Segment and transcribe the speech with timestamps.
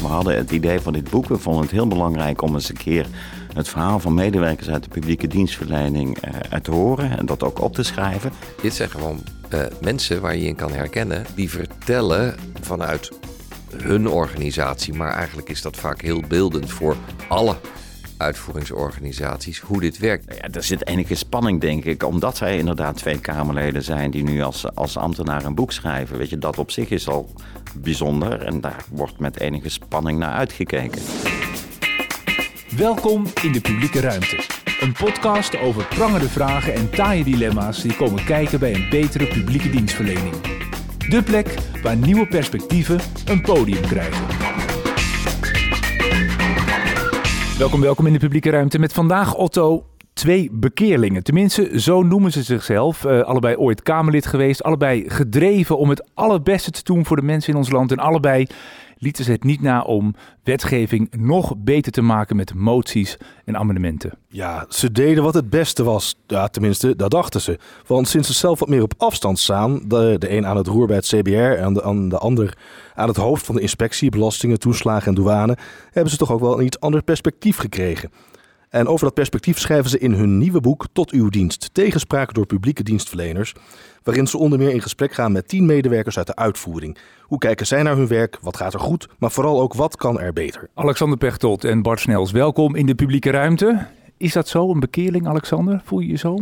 [0.00, 1.26] We hadden het idee van dit boek.
[1.26, 3.06] We vonden het heel belangrijk om eens een keer
[3.54, 7.74] het verhaal van medewerkers uit de publieke dienstverlening uh, te horen en dat ook op
[7.74, 8.32] te schrijven.
[8.62, 9.22] Dit zijn gewoon
[9.54, 13.10] uh, mensen waar je in kan herkennen, die vertellen vanuit
[13.76, 16.96] hun organisatie, maar eigenlijk is dat vaak heel beeldend voor
[17.28, 17.56] alle
[18.18, 20.34] uitvoeringsorganisaties hoe dit werkt.
[20.34, 24.42] Ja, er zit enige spanning, denk ik, omdat zij inderdaad twee Kamerleden zijn die nu
[24.42, 26.18] als, als ambtenaar een boek schrijven.
[26.18, 27.30] Weet je, dat op zich is al
[27.76, 31.02] bijzonder en daar wordt met enige spanning naar uitgekeken.
[32.76, 34.40] Welkom in de publieke ruimte.
[34.80, 39.70] Een podcast over prangende vragen en taaie dilemma's die komen kijken bij een betere publieke
[39.70, 40.34] dienstverlening.
[41.08, 44.37] De plek waar nieuwe perspectieven een podium krijgen.
[47.58, 49.86] Welkom, welkom in de publieke ruimte met vandaag Otto.
[50.12, 53.04] Twee bekeerlingen, tenminste zo noemen ze zichzelf.
[53.04, 57.52] Uh, allebei ooit Kamerlid geweest, allebei gedreven om het allerbeste te doen voor de mensen
[57.52, 57.92] in ons land.
[57.92, 58.46] En allebei
[58.98, 64.18] lieten ze het niet na om wetgeving nog beter te maken met moties en amendementen.
[64.28, 66.18] Ja, ze deden wat het beste was.
[66.26, 67.58] Ja, tenminste, dat dachten ze.
[67.86, 70.86] Want sinds ze zelf wat meer op afstand staan, de, de een aan het roer
[70.86, 72.56] bij het CBR en de, aan de ander
[72.94, 75.56] aan het hoofd van de inspectie, belastingen, toeslagen en douane,
[75.90, 78.10] hebben ze toch ook wel een iets ander perspectief gekregen.
[78.68, 82.46] En over dat perspectief schrijven ze in hun nieuwe boek Tot uw dienst, tegenspraak door
[82.46, 83.54] publieke dienstverleners,
[84.02, 86.98] waarin ze onder meer in gesprek gaan met tien medewerkers uit de uitvoering.
[87.28, 90.20] Hoe kijken zij naar hun werk, wat gaat er goed, maar vooral ook wat kan
[90.20, 90.68] er beter.
[90.74, 93.86] Alexander Pechtold en Bart Snels, welkom in de publieke ruimte.
[94.16, 95.80] Is dat zo, een bekeerling, Alexander?
[95.84, 96.38] Voel je je zo?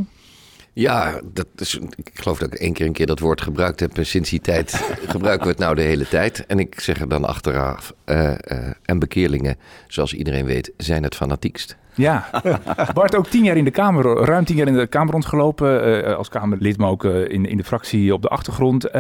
[0.73, 3.91] Ja, dat is, ik geloof dat ik één keer een keer dat woord gebruikt heb.
[4.01, 4.71] Sinds die tijd
[5.15, 6.47] gebruiken we het nou de hele tijd.
[6.47, 7.95] En ik zeg er dan achteraf.
[8.05, 8.37] Uh, uh,
[8.85, 9.57] en bekeerlingen,
[9.89, 11.77] zoals iedereen weet, zijn het fanatiekst.
[11.95, 12.31] Ja,
[12.95, 15.89] Bart ook tien jaar in de Kamer, ruim tien jaar in de Kamer rondgelopen.
[16.07, 18.91] Uh, als Kamerlid, maar ook in, in de fractie op de achtergrond.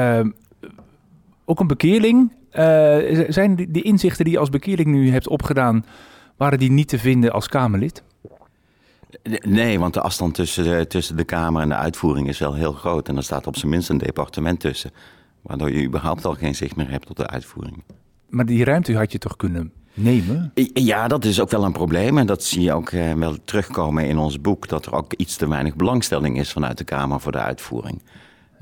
[1.47, 2.33] Ook een bekeerling.
[3.28, 5.84] zijn die, die inzichten die je als bekeerling nu hebt opgedaan,
[6.36, 8.03] waren die niet te vinden als Kamerlid?
[9.42, 12.72] Nee, want de afstand tussen de, tussen de Kamer en de uitvoering is wel heel
[12.72, 13.09] groot.
[13.09, 14.91] En er staat op zijn minst een departement tussen.
[15.43, 17.82] Waardoor je überhaupt al geen zicht meer hebt op de uitvoering.
[18.28, 20.53] Maar die ruimte had je toch kunnen nemen?
[20.75, 22.19] Ja, dat is ook wel een probleem.
[22.19, 24.69] En dat zie je ook eh, wel terugkomen in ons boek.
[24.69, 28.03] Dat er ook iets te weinig belangstelling is vanuit de Kamer voor de uitvoering.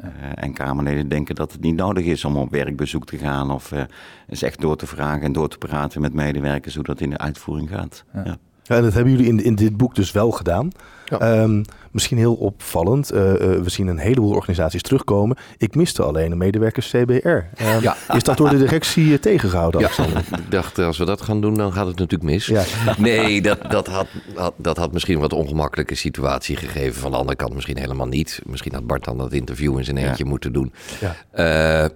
[0.01, 3.51] Uh, en Kamerleden denken dat het niet nodig is om op werkbezoek te gaan.
[3.51, 3.83] Of uh,
[4.29, 7.19] eens echt door te vragen en door te praten met medewerkers hoe dat in de
[7.19, 8.05] uitvoering gaat.
[8.13, 8.23] Ja.
[8.25, 8.37] Ja.
[8.67, 10.71] Ja, dat hebben jullie in, in dit boek dus wel gedaan.
[11.09, 11.43] Ja.
[11.43, 13.13] Um, misschien heel opvallend.
[13.13, 15.37] Uh, uh, we zien een heleboel organisaties terugkomen.
[15.57, 17.29] Ik miste alleen een medewerker CBR.
[17.29, 17.97] Um, ja.
[18.15, 19.89] Is dat door de directie uh, tegengehouden, ja.
[20.45, 22.47] Ik dacht, als we dat gaan doen, dan gaat het natuurlijk mis.
[22.47, 22.65] Ja.
[22.99, 27.01] Nee, dat, dat, had, had, dat had misschien een wat ongemakkelijke situatie gegeven.
[27.01, 28.41] Van de andere kant misschien helemaal niet.
[28.47, 30.73] Misschien had Bart dan dat interview in zijn eentje moeten doen.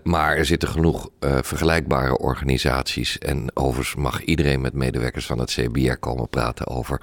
[0.02, 3.18] maar er zitten genoeg vergelijkbare organisaties.
[3.18, 7.00] En overigens mag iedereen met medewerkers van het CBR komen praten over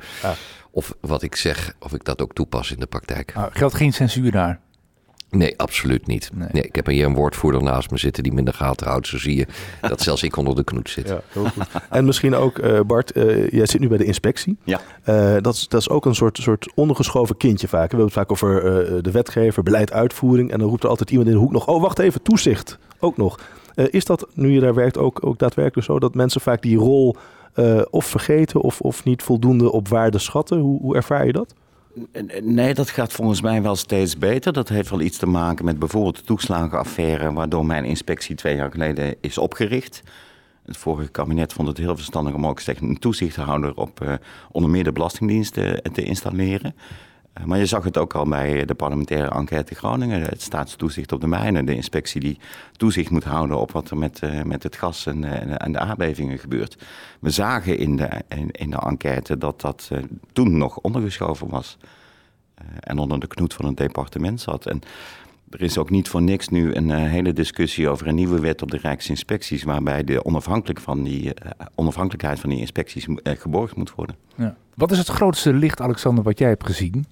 [0.76, 3.32] of wat ik zeg, of ik dat ook toepas in de praktijk.
[3.36, 4.60] Ah, geldt geen censuur daar?
[5.30, 6.30] Nee, absoluut niet.
[6.34, 6.48] Nee.
[6.52, 6.64] nee.
[6.64, 9.08] ik heb hier een woordvoerder naast me zitten die minder gaten houdt.
[9.08, 9.48] Zo zie je
[9.82, 11.08] dat zelfs ik onder de knoet zit.
[11.08, 11.66] Ja, heel goed.
[11.90, 14.58] En misschien ook, uh, Bart, uh, jij zit nu bij de inspectie.
[14.64, 14.82] Ja.
[15.06, 17.92] Uh, dat, is, dat is ook een soort, soort ondergeschoven kindje vaak.
[17.92, 18.64] We hebben het vaak over
[19.04, 20.52] de wetgever, beleid, uitvoering.
[20.52, 23.18] En dan roept er altijd iemand in de hoek nog, oh wacht even, toezicht ook
[23.18, 23.40] nog.
[23.76, 27.16] is dat, nu je daar werkt, ook, ook daadwerkelijk zo dat mensen vaak die rol
[27.56, 30.60] uh, of vergeten of, of niet voldoende op waarde schatten?
[30.60, 31.54] Hoe, hoe ervaar je dat?
[32.42, 34.54] Nee, dat gaat volgens mij wel steeds beter.
[34.54, 38.72] Dat heeft wel iets te maken met bijvoorbeeld de toeslagenaffaire, waardoor mijn inspectie twee jaar
[38.72, 40.04] geleden is opgericht.
[40.66, 44.14] Het vorige kabinet vond het heel verstandig om ook een toezichthouder op uh,
[44.52, 46.76] onder meer de Belastingdienst te installeren.
[47.36, 50.22] Eh, maar je zag het ook al bij de parlementaire enquête Groningen.
[50.22, 51.66] Het staatstoezicht op de mijnen.
[51.66, 52.40] De inspectie die
[52.78, 55.80] toezicht moet houden op wat er met, uh, met het gas en, uh, en, de
[55.80, 56.78] aardbevingen gebeurt.
[57.20, 58.10] We zagen in de,
[58.52, 59.92] in, de enquête dat dat
[60.34, 61.78] toen nog ondergeschoven was.
[62.80, 64.66] en onder de knoet van het departement zat.
[64.66, 64.82] En
[65.50, 68.72] er is ook niet voor niks nu een hele discussie over een nieuwe wet op
[68.72, 69.64] de Rijksinspecties.
[69.64, 71.34] Waarbij de onafhankelijk van die,
[71.76, 74.16] onafhankelijkheid van die inspecties geborgd moet worden.
[74.36, 74.56] Ja.
[74.74, 77.06] Wat is het grootste licht, Alexander, wat jij hebt gezien?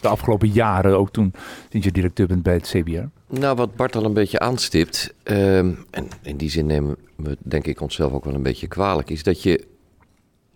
[0.00, 1.32] De afgelopen jaren, ook toen
[1.68, 3.34] sinds je directeur bent bij het CBR?
[3.38, 7.66] Nou, wat Bart al een beetje aanstipt, um, en in die zin nemen we denk
[7.66, 9.66] ik onszelf ook wel een beetje kwalijk, is dat je,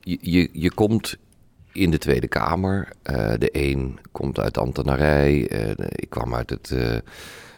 [0.00, 1.17] je, je, je komt
[1.73, 2.88] in de Tweede Kamer.
[3.11, 6.97] Uh, de een komt uit de ambtenarij, uh, ik kwam uit het, uh,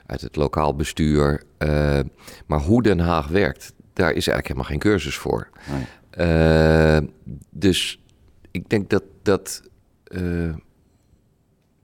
[0.06, 1.42] uit het lokaal bestuur.
[2.46, 5.48] maar hoe Den Haag werkt, daar is eigenlijk helemaal geen cursus voor.
[6.16, 7.10] Nee.
[7.50, 8.00] dus
[8.50, 9.62] ik denk dat dat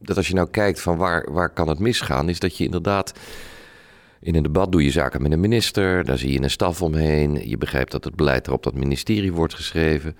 [0.03, 3.13] dat als je nou kijkt van waar, waar kan het misgaan, is dat je inderdaad
[4.21, 7.49] In een debat doe je zaken met een minister, daar zie je een staf omheen.
[7.49, 10.17] Je begrijpt dat het beleid er op dat ministerie wordt geschreven.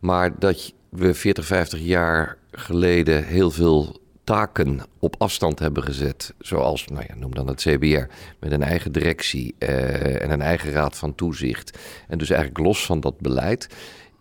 [0.00, 6.34] Maar dat we 40, 50 jaar geleden heel veel taken op afstand hebben gezet.
[6.38, 8.06] Zoals, nou ja, noem dan het CBR,
[8.38, 11.78] met een eigen directie eh, en een eigen raad van toezicht.
[12.08, 13.68] En dus eigenlijk los van dat beleid.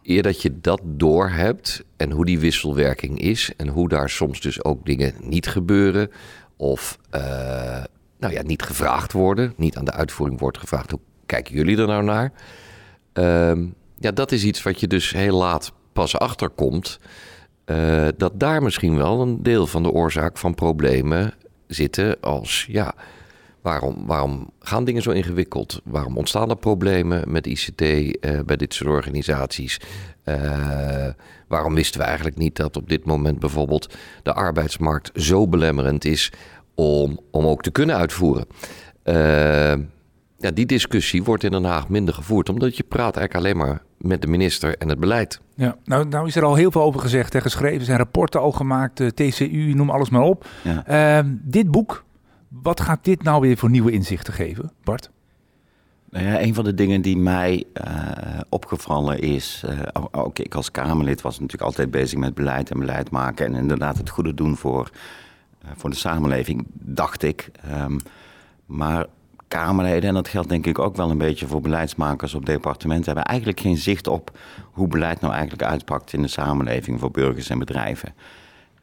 [0.03, 4.63] Eer dat je dat doorhebt en hoe die wisselwerking is en hoe daar soms dus
[4.63, 6.11] ook dingen niet gebeuren
[6.57, 7.21] of uh,
[8.19, 10.91] nou ja, niet gevraagd worden, niet aan de uitvoering wordt gevraagd.
[10.91, 12.31] Hoe kijken jullie er nou naar?
[13.13, 13.65] Uh,
[13.99, 16.99] ja, dat is iets wat je dus heel laat pas achterkomt.
[17.65, 21.33] Uh, dat daar misschien wel een deel van de oorzaak van problemen
[21.67, 22.93] zitten als ja.
[23.61, 25.81] Waarom, waarom gaan dingen zo ingewikkeld?
[25.83, 29.79] Waarom ontstaan er problemen met ICT uh, bij dit soort organisaties?
[30.25, 31.07] Uh,
[31.47, 36.31] waarom wisten we eigenlijk niet dat op dit moment bijvoorbeeld de arbeidsmarkt zo belemmerend is
[36.75, 38.45] om, om ook te kunnen uitvoeren?
[39.03, 39.85] Uh,
[40.37, 43.81] ja, die discussie wordt in Den Haag minder gevoerd, omdat je praat eigenlijk alleen maar
[43.97, 45.41] met de minister en het beleid.
[45.55, 47.79] Ja, nou, nou is er al heel veel over gezegd en geschreven.
[47.79, 50.47] Er zijn rapporten al gemaakt, TCU, noem alles maar op.
[50.63, 51.19] Ja.
[51.19, 52.03] Uh, dit boek,
[52.49, 55.09] wat gaat dit nou weer voor nieuwe inzichten geven, Bart?
[56.09, 59.79] Nou ja, een van de dingen die mij uh, opgevallen is, uh,
[60.11, 63.97] ook ik als Kamerlid was natuurlijk altijd bezig met beleid en beleid maken en inderdaad
[63.97, 64.89] het goede doen voor,
[65.65, 67.51] uh, voor de samenleving, dacht ik.
[67.71, 67.97] Um,
[68.65, 69.05] maar
[69.47, 73.23] Kamerleden, en dat geldt denk ik ook wel een beetje voor beleidsmakers op departementen, hebben
[73.23, 74.37] eigenlijk geen zicht op
[74.71, 78.13] hoe beleid nou eigenlijk uitpakt in de samenleving voor burgers en bedrijven.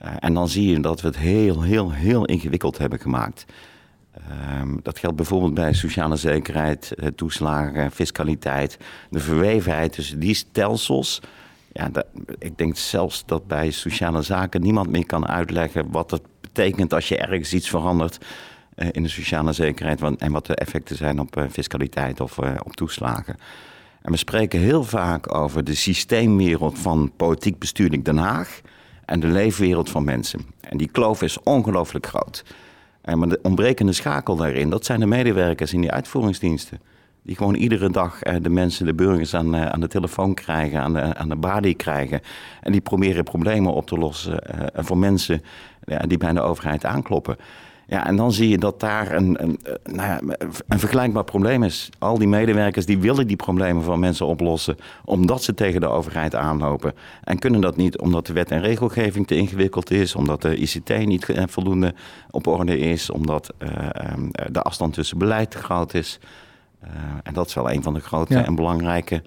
[0.02, 3.44] Uh, en dan zie je dat we het heel, heel, heel ingewikkeld hebben gemaakt.
[4.60, 8.78] Um, dat geldt bijvoorbeeld bij sociale zekerheid, uh, toeslagen, fiscaliteit,
[9.10, 11.20] de verwevenheid tussen die stelsels.
[11.72, 11.90] Ja,
[12.38, 17.08] ik denk zelfs dat bij sociale zaken niemand meer kan uitleggen wat het betekent als
[17.08, 18.24] je ergens iets verandert
[18.76, 23.36] uh, in de sociale zekerheid en wat de effecten zijn op fiscaliteit of op toeslagen.
[24.02, 28.60] En we spreken heel vaak over de systeemwereld van politiek bestuurlijk Den Haag
[29.06, 30.40] en de leefwereld van mensen.
[30.60, 32.44] En die kloof is ongelooflijk groot.
[33.00, 36.80] En maar de ontbrekende schakel daarin, dat zijn de medewerkers in die uitvoeringsdiensten.
[37.22, 41.14] Die gewoon iedere dag de mensen, de burgers aan, aan de telefoon krijgen, aan de,
[41.14, 42.20] aan de balie krijgen.
[42.60, 44.42] En die proberen problemen op te lossen
[44.74, 45.42] voor mensen
[46.06, 47.36] die bij de overheid aankloppen.
[47.88, 50.36] Ja, en dan zie je dat daar een, een, nou ja,
[50.68, 51.88] een vergelijkbaar probleem is.
[51.98, 54.76] Al die medewerkers die willen die problemen van mensen oplossen...
[55.04, 56.94] omdat ze tegen de overheid aanlopen.
[57.24, 60.14] En kunnen dat niet omdat de wet en regelgeving te ingewikkeld is...
[60.14, 61.94] omdat de ICT niet voldoende
[62.30, 63.10] op orde is...
[63.10, 63.68] omdat uh,
[64.50, 66.18] de afstand tussen beleid te groot is.
[66.84, 66.90] Uh,
[67.22, 68.44] en dat is wel een van de grote ja.
[68.44, 69.22] en belangrijke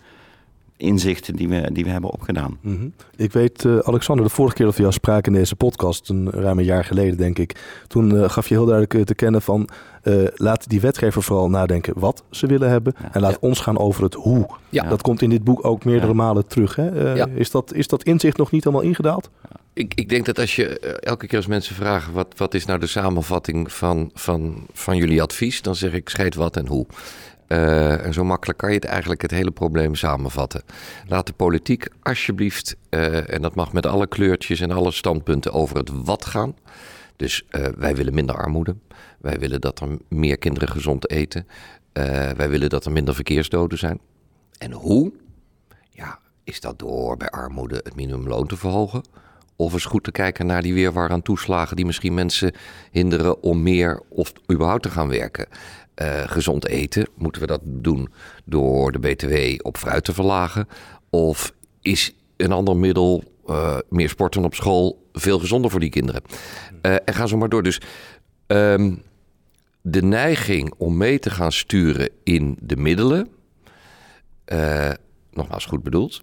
[0.80, 2.58] inzichten die we, die we hebben opgedaan.
[2.62, 2.94] Mm -hmm.
[3.16, 6.30] Ik weet, uh, Alexander, de vorige keer dat we jou spraken in deze podcast, een
[6.30, 7.56] ruim een jaar geleden denk ik,
[7.88, 9.70] toen uh, gaf je heel duidelijk uh, te kennen van
[10.36, 13.10] laat die wetgever vooral nadenken wat ze willen hebben ja.
[13.14, 13.38] en laat ja.
[13.40, 14.48] ons gaan over het hoe.
[14.70, 14.84] Ja.
[14.84, 16.76] Dat komt in dit boek ook meerdere malen terug.
[16.76, 17.16] Hè?
[17.36, 19.30] is, dat, is dat inzicht nog niet helemaal ingedaald?
[19.74, 22.80] Ik, ik denk dat als je elke keer als mensen vragen wat, wat is nou
[22.80, 26.86] de samenvatting van, van, van jullie advies, dan zeg ik scheid wat en hoe.
[27.50, 30.62] Uh, en zo makkelijk kan je het eigenlijk het hele probleem samenvatten.
[31.08, 35.78] Laat de politiek alsjeblieft, uh, en dat mag met alle kleurtjes en alle standpunten over
[35.78, 36.56] het wat gaan.
[37.16, 38.76] Dus uh, wij willen minder armoede.
[39.20, 41.48] Wij willen dat er meer kinderen gezond eten.
[42.36, 44.00] wij willen dat er minder verkeersdoden zijn.
[44.58, 45.12] En hoe?
[45.90, 49.02] Ja, is dat door bij armoede het minimumloon te verhogen?
[49.56, 52.54] Of is goed te kijken naar die weerwar toeslagen die misschien mensen
[52.92, 55.48] hinderen om meer of überhaupt te gaan werken?
[56.02, 58.10] Uh, gezond eten, moeten we dat doen
[58.46, 60.68] door de BTW op fruit te verlagen?
[61.10, 66.22] Of is een ander middel, uh, meer sporten op school, veel gezonder voor die kinderen?
[66.82, 67.64] Uh, en gaan zo maar door.
[67.64, 67.82] Dus
[68.48, 69.02] um,
[69.82, 73.30] de neiging om mee te gaan sturen in de middelen,
[75.32, 76.22] nogmaals goed bedoeld,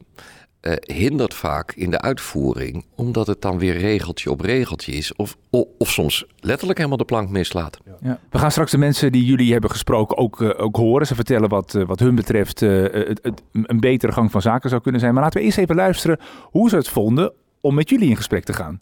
[0.67, 5.15] uh, hindert vaak in de uitvoering, omdat het dan weer regeltje op regeltje is.
[5.15, 7.79] Of, of, of soms letterlijk helemaal de plank mislaat.
[7.85, 7.97] Ja.
[8.01, 8.19] Ja.
[8.31, 11.07] We gaan straks de mensen die jullie hebben gesproken ook, uh, ook horen.
[11.07, 14.83] Ze vertellen wat, uh, wat hun betreft het, het, een betere gang van zaken zou
[14.83, 15.15] kunnen zijn.
[15.15, 18.45] Maar laten we eerst even luisteren hoe ze het vonden om met jullie in gesprek
[18.45, 18.79] te gaan.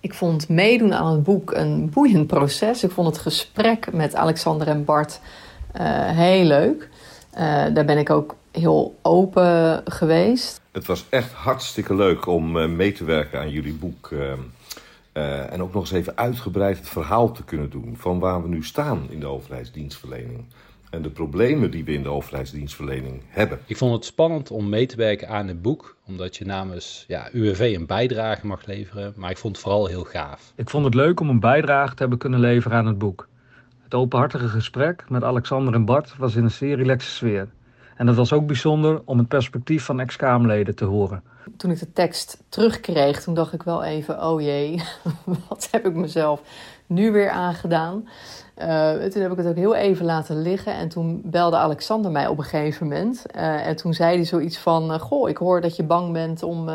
[0.00, 2.84] Ik vond meedoen aan het boek een boeiend proces.
[2.84, 5.20] Ik vond het gesprek met Alexander en Bart
[6.12, 6.88] heel leuk.
[7.74, 10.60] daar ben ik ook heel open geweest.
[10.72, 14.10] Het was echt hartstikke leuk om uh, mee te werken aan jullie boek.
[14.10, 14.32] Uh,
[15.14, 18.48] uh, en ook nog eens even uitgebreid het verhaal te kunnen doen van waar we
[18.48, 20.44] nu staan in de overheidsdienstverlening.
[20.90, 23.58] En de problemen die we in de overheidsdienstverlening hebben.
[23.66, 27.28] Ik vond het spannend om mee te werken aan het boek, omdat je namens ja,
[27.32, 29.12] UWV een bijdrage mag leveren.
[29.16, 30.52] Maar ik vond het vooral heel gaaf.
[30.56, 33.28] Ik vond het leuk om een bijdrage te hebben kunnen leveren aan het boek.
[33.68, 37.48] Het Het openhartige gesprek met Alexander en Bart was in een zeer relaxe sfeer.
[37.96, 41.22] En het was ook bijzonder om het perspectief van ex-Kamerleden te horen.
[41.56, 44.82] Toen ik de tekst terugkreeg, toen dacht ik wel even: oh jee,
[45.48, 46.40] wat heb ik mezelf
[46.86, 48.08] nu weer aangedaan?
[48.58, 50.74] Uh, toen heb ik het ook heel even laten liggen.
[50.74, 53.24] En toen belde Alexander mij op een gegeven moment.
[53.36, 56.42] Uh, en toen zei hij zoiets van: uh, Goh, ik hoor dat je bang bent
[56.42, 56.70] om.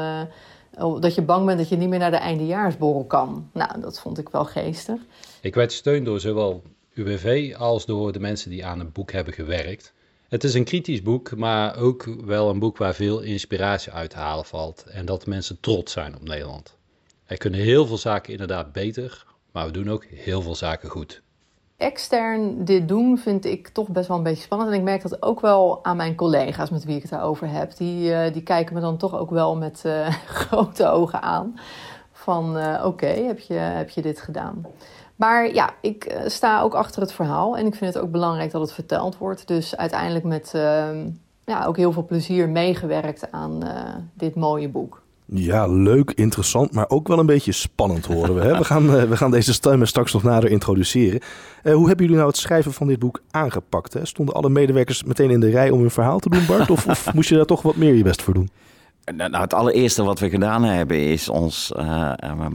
[1.00, 3.50] dat je bang bent dat je niet meer naar de eindejaarsborrel kan.
[3.54, 5.00] Nou, dat vond ik wel geestig.
[5.42, 6.62] Ik werd steun door zowel
[6.94, 9.94] UWV als door de mensen die aan het boek hebben gewerkt.
[10.30, 14.18] Het is een kritisch boek, maar ook wel een boek waar veel inspiratie uit te
[14.18, 14.86] halen valt.
[14.92, 16.78] En dat mensen trots zijn op Nederland.
[17.26, 21.22] Er kunnen heel veel zaken inderdaad beter, maar we doen ook heel veel zaken goed.
[21.78, 24.70] Extern dit doen vind ik toch best wel een beetje spannend.
[24.72, 27.78] En ik merk dat ook wel aan mijn collega's met wie ik het daarover heb.
[27.78, 30.08] Die, uh, die kijken me dan toch ook wel met uh,
[30.42, 31.60] grote ogen aan.
[32.12, 34.66] Van uh, oké, heb, je, heb je dit gedaan?
[35.20, 38.52] Maar ja, ik uh, sta ook achter het verhaal en ik vind het ook belangrijk
[38.52, 39.48] dat het verteld wordt.
[39.48, 40.90] Dus uiteindelijk met uh,
[41.46, 43.72] ja, ook heel veel plezier meegewerkt aan uh,
[44.14, 45.02] dit mooie boek.
[45.26, 48.42] Ja, leuk, interessant, maar ook wel een beetje spannend horen we.
[48.42, 48.58] Hè?
[48.58, 51.22] We, gaan, we gaan deze stemmen straks nog nader introduceren.
[51.64, 53.94] hoe hebben jullie nou het schrijven van dit boek aangepakt?
[53.94, 54.06] Hè?
[54.06, 56.70] Stonden alle medewerkers meteen in de rij om hun verhaal te doen, Bart?
[56.70, 58.50] Of, of moest je daar toch wat meer je best voor doen?
[59.16, 62.46] Nou, het allereerste wat we gedaan hebben is ons uh, uh,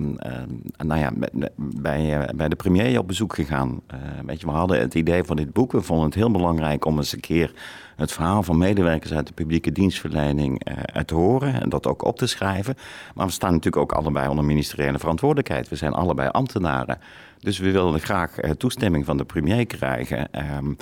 [0.77, 1.13] nou ja,
[1.57, 3.81] bij, bij de premier op bezoek gegaan.
[4.27, 5.73] weet je, we hadden het idee van dit boek.
[5.73, 7.53] We vonden het heel belangrijk om eens een keer
[7.97, 10.63] het verhaal van medewerkers uit de publieke dienstverlening
[11.05, 12.75] te horen en dat ook op te schrijven.
[13.15, 15.69] Maar we staan natuurlijk ook allebei onder ministeriële verantwoordelijkheid.
[15.69, 16.99] We zijn allebei ambtenaren.
[17.39, 20.33] Dus we wilden graag toestemming van de premier krijgen.
[20.33, 20.73] Ehm,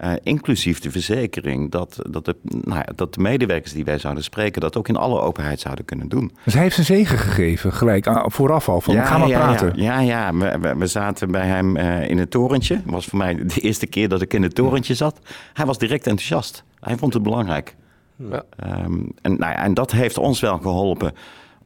[0.00, 4.24] uh, inclusief de verzekering dat, dat, de, nou ja, dat de medewerkers die wij zouden
[4.24, 6.32] spreken dat ook in alle openheid zouden kunnen doen.
[6.44, 9.38] Dus hij heeft zijn zegen gegeven gelijk ah, vooraf al van ja, ga maar ja,
[9.38, 9.72] praten.
[9.76, 10.58] Ja, ja, ja.
[10.58, 12.74] We, we, zaten bij hem uh, in het torentje.
[12.74, 15.18] Het was voor mij de eerste keer dat ik in het torentje zat.
[15.52, 16.64] Hij was direct enthousiast.
[16.80, 17.76] Hij vond het belangrijk.
[18.16, 18.42] Ja.
[18.84, 21.12] Um, en, nou ja, en dat heeft ons wel geholpen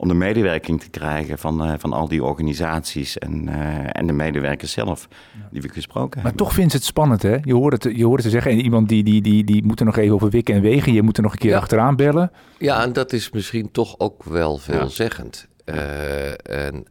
[0.01, 4.13] om de medewerking te krijgen van, uh, van al die organisaties en, uh, en de
[4.13, 5.09] medewerkers zelf
[5.51, 6.23] die we gesproken maar hebben.
[6.23, 7.37] Maar toch vindt het spannend, hè?
[7.43, 8.51] Je hoort het, je hoort het te zeggen.
[8.51, 10.93] En iemand die, die, die, die moet er nog even over wikken en wegen.
[10.93, 11.59] Je moet er nog een keer ja.
[11.59, 12.31] achteraan bellen.
[12.59, 15.49] Ja, en dat is misschien toch ook wel veelzeggend.
[15.65, 15.75] Ja.
[15.75, 16.85] Uh, en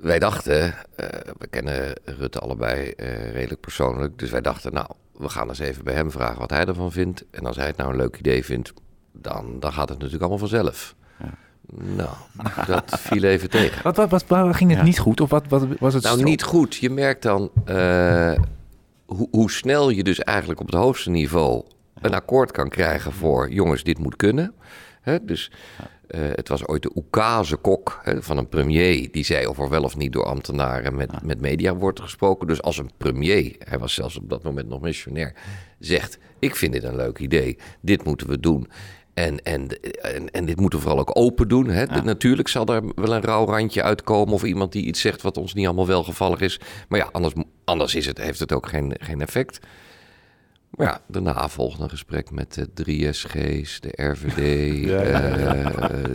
[0.00, 0.74] wij dachten,
[1.38, 2.92] we kennen Rutte allebei
[3.32, 4.18] redelijk persoonlijk.
[4.18, 4.86] Dus wij dachten, nou,
[5.16, 7.24] we gaan eens even bij hem vragen wat hij ervan vindt.
[7.30, 8.72] En als hij het nou een leuk idee vindt,
[9.20, 10.94] dan, dan gaat het natuurlijk allemaal vanzelf.
[11.18, 11.34] Ja.
[11.76, 12.10] Nou,
[12.66, 13.82] dat viel even tegen.
[13.82, 14.84] Wat, wat, wat, waar ging het ja.
[14.84, 15.20] niet goed?
[15.20, 16.74] Of wat, wat was het nou, niet goed.
[16.74, 18.32] Je merkt dan uh,
[19.06, 21.64] hoe, hoe snel je dus eigenlijk op het hoogste niveau
[22.00, 23.52] een akkoord kan krijgen voor...
[23.52, 24.54] jongens, dit moet kunnen.
[25.00, 25.24] Hè?
[25.24, 25.50] Dus
[26.08, 29.12] uh, het was ooit de oekase kok hè, van een premier...
[29.12, 32.46] die zei of er wel of niet door ambtenaren met, met media wordt gesproken.
[32.46, 35.34] Dus als een premier, hij was zelfs op dat moment nog missionair...
[35.78, 38.68] zegt, ik vind dit een leuk idee, dit moeten we doen...
[39.14, 39.68] En, en,
[40.00, 41.68] en, en, dit moeten we vooral ook open doen.
[41.68, 41.82] Hè?
[41.82, 42.02] Ja.
[42.02, 44.34] Natuurlijk zal er wel een rauw randje uitkomen...
[44.34, 46.60] of iemand die iets zegt wat ons niet allemaal welgevallig is.
[46.88, 49.60] Maar ja, anders, anders is het, heeft het ook geen, geen effect.
[50.76, 54.38] Maar ja, daarna volgde een gesprek met de 3SG's, de RVD.
[54.88, 55.54] ja, ja, ja.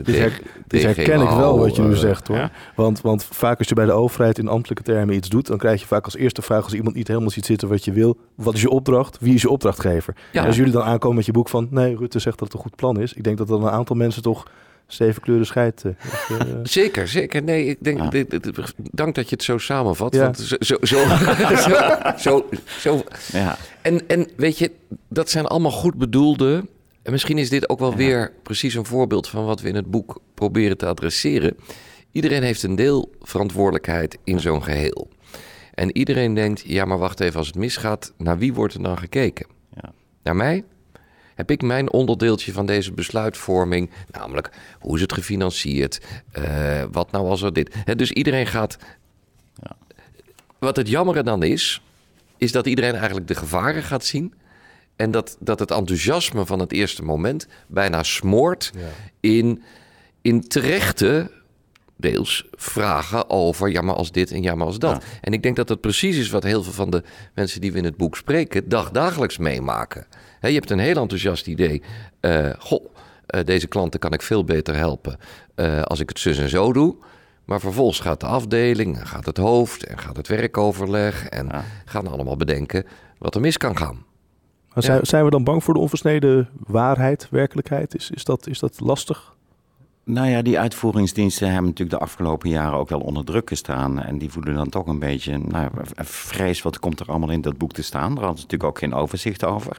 [0.05, 2.37] Uh, her, dus herken ik wel wat je nu zegt hoor.
[2.37, 2.51] Ja.
[2.75, 5.47] Want, want vaak als je bij de overheid in ambtelijke termen iets doet...
[5.47, 7.91] dan krijg je vaak als eerste vraag als iemand niet helemaal ziet zitten wat je
[7.91, 8.17] wil...
[8.35, 9.17] wat is je opdracht?
[9.19, 10.15] Wie is je opdrachtgever?
[10.31, 11.67] En als jullie dan aankomen met je boek van...
[11.69, 13.13] nee, Rutte zegt dat het een goed plan is.
[13.13, 14.45] Ik denk dat dan een aantal mensen toch
[14.93, 15.83] zeven kleuren scheid.
[16.31, 17.43] Uh, zeker, zeker.
[17.43, 18.09] Nee, ik denk, ja.
[18.09, 20.15] dit, dit, dank dat je het zo samenvat.
[20.15, 20.23] Ja.
[20.23, 21.05] Want zo, zo, zo,
[21.55, 22.45] zo, zo,
[22.79, 23.03] zo.
[23.31, 23.57] Ja.
[23.81, 24.71] En, en weet je,
[25.07, 26.65] dat zijn allemaal goed bedoelde.
[27.03, 27.95] En misschien is dit ook wel ja.
[27.97, 31.57] weer precies een voorbeeld van wat we in het boek proberen te adresseren.
[32.11, 35.09] Iedereen heeft een deel verantwoordelijkheid in zo'n geheel.
[35.73, 38.97] En iedereen denkt, ja, maar wacht even, als het misgaat, naar wie wordt er dan
[38.97, 39.45] gekeken?
[40.23, 40.63] Naar mij?
[41.39, 46.01] Heb ik mijn onderdeeltje van deze besluitvorming, namelijk hoe is het gefinancierd,
[46.37, 47.75] uh, wat nou als er dit.
[47.83, 48.77] He, dus iedereen gaat.
[49.55, 49.77] Ja.
[50.57, 51.81] Wat het jammere dan is,
[52.37, 54.33] is dat iedereen eigenlijk de gevaren gaat zien.
[54.95, 58.87] En dat, dat het enthousiasme van het eerste moment bijna smoort ja.
[59.19, 59.63] in,
[60.21, 61.31] in terechte
[61.99, 65.03] deels vragen over ja maar als dit en ja maar als dat.
[65.03, 65.07] Ja.
[65.21, 67.03] En ik denk dat dat precies is wat heel veel van de
[67.33, 70.05] mensen die we in het boek spreken dagdagelijks meemaken.
[70.39, 71.81] He, je hebt een heel enthousiast idee.
[72.21, 72.85] Uh, goh,
[73.35, 75.17] uh, deze klanten kan ik veel beter helpen
[75.55, 76.95] uh, als ik het zus en zo doe.
[77.45, 81.63] Maar vervolgens gaat de afdeling, gaat het hoofd en gaat het werkoverleg en ja.
[81.85, 82.85] gaan allemaal bedenken
[83.17, 84.05] wat er mis kan gaan.
[84.73, 87.95] Maar zijn, zijn we dan bang voor de onversneden waarheid, werkelijkheid?
[87.95, 89.35] Is, is, dat, is dat lastig?
[90.09, 94.01] Nou ja, die uitvoeringsdiensten hebben natuurlijk de afgelopen jaren ook wel onder druk gestaan.
[94.01, 97.57] En die voelen dan toch een beetje nou, vrees wat komt er allemaal in dat
[97.57, 98.15] boek te staan.
[98.15, 99.77] Daar hadden ze natuurlijk ook geen overzicht over.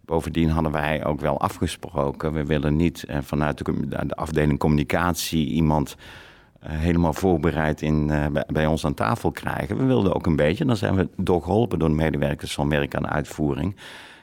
[0.00, 2.32] Bovendien hadden wij ook wel afgesproken.
[2.32, 5.96] We willen niet eh, vanuit de, afdeling communicatie iemand
[6.60, 9.76] eh, helemaal voorbereid in, eh, bij, ons aan tafel krijgen.
[9.76, 13.08] We wilden ook een beetje, dan zijn we doorgeholpen door de medewerkers van Werk aan
[13.08, 13.76] Uitvoering.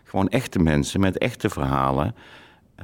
[0.04, 2.16] Gewoon echte mensen met echte verhalen.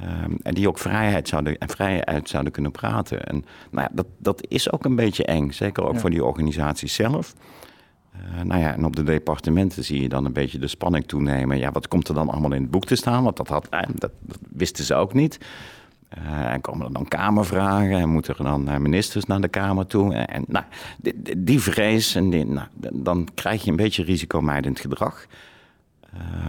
[0.00, 3.24] Ehm, en die ook vrijheid zouden, en vrijheid zouden kunnen praten.
[3.24, 5.50] En nou ja, dat, dat is ook een beetje eng.
[5.50, 7.34] Zeker ook voor die organisatie zelf.
[8.14, 11.58] Uh, nou ja, en op de departementen zie je dan een beetje de spanning toenemen.
[11.58, 13.22] Ja, wat komt er dan allemaal in het boek te staan?
[13.22, 15.38] Want dat, had, eh, dat, dat wisten ze ook niet.
[16.18, 20.14] Uh, en komen er dan kamervragen en moeten er dan ministers naar de Kamer toe.
[20.14, 20.64] En, nou,
[20.98, 25.26] die, die vrees, en die, nou, dan krijg je een beetje risicomijdend gedrag.
[26.14, 26.48] Uh,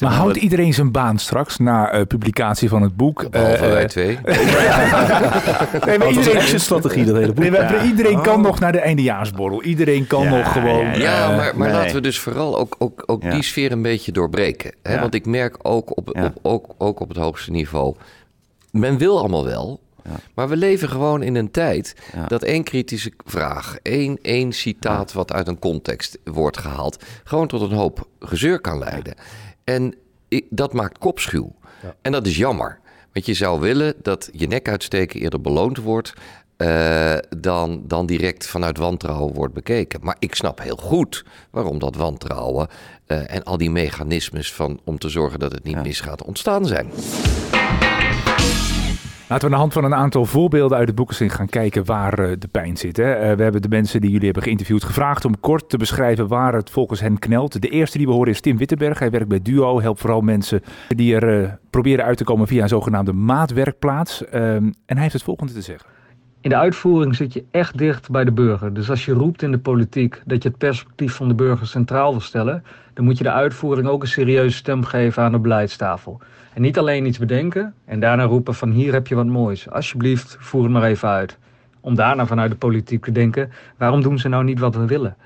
[0.00, 3.30] maar houdt iedereen zijn baan straks na uh, publicatie van het boek?
[3.30, 4.06] Behalve uh, wij twee.
[5.86, 7.38] nee, maar iedereen, strategie dat hele boek.
[7.38, 8.42] Nee, maar Iedereen kan oh.
[8.42, 9.62] nog naar de eindejaarsborrel.
[9.62, 10.86] Iedereen kan ja, nog gewoon...
[10.86, 11.76] Ja, ja maar, maar nee.
[11.76, 14.74] laten we dus vooral ook, ook, ook die sfeer een beetje doorbreken.
[14.82, 15.00] Hè?
[15.00, 17.94] Want ik merk ook op, op, ook, ook op het hoogste niveau...
[18.70, 20.16] Men wil allemaal wel, ja.
[20.34, 21.96] Maar we leven gewoon in een tijd
[22.28, 27.60] dat één kritische vraag, één, één citaat wat uit een context wordt gehaald, gewoon tot
[27.60, 29.14] een hoop gezeur kan leiden.
[29.64, 29.94] En
[30.48, 31.52] dat maakt kopschuw.
[31.82, 31.94] Ja.
[32.02, 32.78] En dat is jammer.
[33.12, 36.12] Want je zou willen dat je nek uitsteken eerder beloond wordt.
[36.56, 40.00] Uh, dan, dan direct vanuit wantrouwen wordt bekeken.
[40.02, 42.68] Maar ik snap heel goed waarom dat wantrouwen
[43.06, 45.82] uh, en al die mechanismes van, om te zorgen dat het niet ja.
[45.82, 46.90] misgaat ontstaan zijn.
[49.30, 51.84] Laten we aan de hand van een aantal voorbeelden uit het boek eens gaan kijken
[51.84, 52.96] waar uh, de pijn zit.
[52.96, 53.30] Hè.
[53.30, 56.54] Uh, we hebben de mensen die jullie hebben geïnterviewd gevraagd om kort te beschrijven waar
[56.54, 57.62] het volgens hen knelt.
[57.62, 58.98] De eerste die we horen is Tim Wittenberg.
[58.98, 62.62] Hij werkt bij Duo, helpt vooral mensen die er uh, proberen uit te komen via
[62.62, 64.24] een zogenaamde maatwerkplaats.
[64.24, 65.88] Ehm, en hij heeft het volgende te zeggen.
[66.42, 68.74] In de uitvoering zit je echt dicht bij de burger.
[68.74, 72.10] Dus als je roept in de politiek dat je het perspectief van de burger centraal
[72.10, 76.20] wil stellen, dan moet je de uitvoering ook een serieuze stem geven aan de beleidstafel.
[76.54, 79.70] En niet alleen iets bedenken en daarna roepen van hier heb je wat moois.
[79.70, 81.38] Alsjeblieft, voer het maar even uit.
[81.80, 85.16] Om daarna vanuit de politiek te denken, waarom doen ze nou niet wat we willen?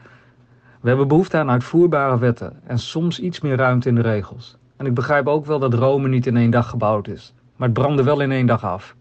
[0.80, 4.56] We hebben behoefte aan uitvoerbare wetten en soms iets meer ruimte in de regels.
[4.76, 7.34] En ik begrijp ook wel dat Rome niet in één dag gebouwd is.
[7.56, 8.94] Maar het brandde wel in één dag af.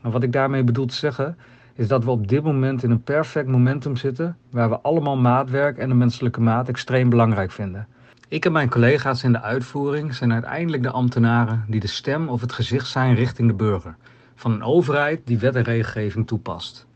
[0.00, 1.36] Maar wat ik daarmee bedoel te zeggen,
[1.80, 5.78] is dat we op dit moment in een perfect momentum zitten waar we allemaal maatwerk
[5.78, 7.86] en de menselijke maat extreem belangrijk vinden.
[8.28, 12.40] Ik en mijn collega's in de uitvoering zijn uiteindelijk de ambtenaren die de stem of
[12.40, 13.96] het gezicht zijn richting de burger.
[14.34, 16.86] Van een overheid die wet en regelgeving toepast.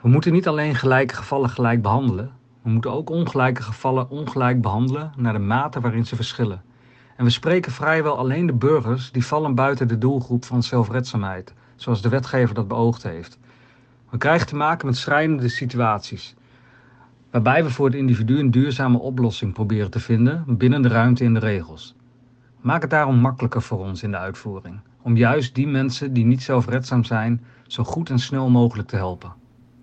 [0.00, 2.30] We moeten niet alleen gelijke gevallen gelijk behandelen,
[2.62, 6.62] we moeten ook ongelijke gevallen ongelijk behandelen naar de mate waarin ze verschillen.
[7.16, 12.02] En we spreken vrijwel alleen de burgers die vallen buiten de doelgroep van zelfredzaamheid, zoals
[12.02, 13.38] de wetgever dat beoogd heeft.
[14.10, 16.34] We krijgen te maken met schrijnende situaties
[17.30, 21.34] waarbij we voor het individu een duurzame oplossing proberen te vinden binnen de ruimte en
[21.34, 21.96] de regels.
[22.60, 26.42] Maak het daarom makkelijker voor ons in de uitvoering, om juist die mensen die niet
[26.42, 29.32] zelfredzaam zijn, zo goed en snel mogelijk te helpen.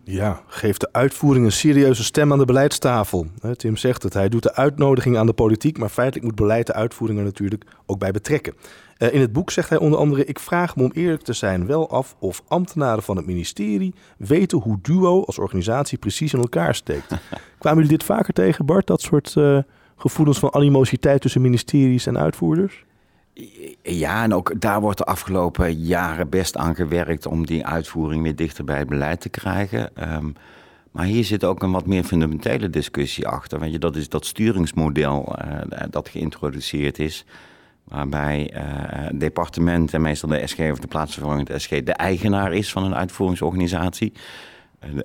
[0.03, 3.27] Ja, geef de uitvoering een serieuze stem aan de beleidstafel.
[3.55, 6.73] Tim zegt het, hij doet de uitnodiging aan de politiek, maar feitelijk moet beleid de
[6.73, 8.53] uitvoering er natuurlijk ook bij betrekken.
[8.97, 11.65] Uh, in het boek zegt hij onder andere: Ik vraag me om eerlijk te zijn
[11.65, 16.75] wel af of ambtenaren van het ministerie weten hoe Duo als organisatie precies in elkaar
[16.75, 17.07] steekt.
[17.59, 18.87] Kwamen jullie dit vaker tegen, Bart?
[18.87, 19.59] Dat soort uh,
[19.95, 22.85] gevoelens van animositeit tussen ministeries en uitvoerders?
[23.81, 28.35] Ja, en ook daar wordt de afgelopen jaren best aan gewerkt om die uitvoering weer
[28.35, 30.13] dichter bij het beleid te krijgen.
[30.13, 30.35] Um,
[30.91, 33.59] maar hier zit ook een wat meer fundamentele discussie achter.
[33.59, 37.25] Weet je, dat is dat sturingsmodel uh, dat geïntroduceerd is.
[37.85, 42.83] Waarbij uh, departement en meestal de SG of de plaatsvervangende SG de eigenaar is van
[42.83, 44.13] een uitvoeringsorganisatie.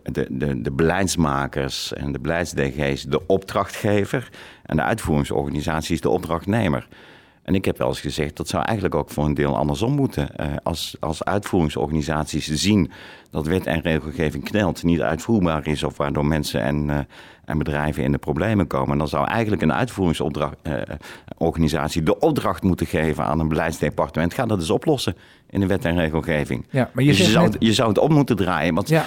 [0.02, 4.28] De, de, de, beleidsmakers en de beleidsDG's de opdrachtgever.
[4.62, 6.88] En de uitvoeringsorganisatie is de opdrachtnemer.
[7.42, 10.28] En ik heb wel eens gezegd, dat zou eigenlijk ook voor een deel andersom moeten.
[10.62, 12.90] Als, als uitvoeringsorganisaties zien
[13.30, 17.06] dat wet en regelgeving knelt, niet uitvoerbaar is of waardoor mensen en,
[17.50, 22.86] en bedrijven in de problemen komen, dan zou eigenlijk een uitvoeringsorganisatie uh, de opdracht moeten
[22.86, 24.34] geven aan een beleidsdepartement.
[24.34, 25.16] Ga dat eens oplossen
[25.50, 26.66] in de wet en regelgeving.
[26.70, 28.74] Ja, maar je, dus je, zou, je zou het op moeten draaien.
[28.74, 29.04] Want ja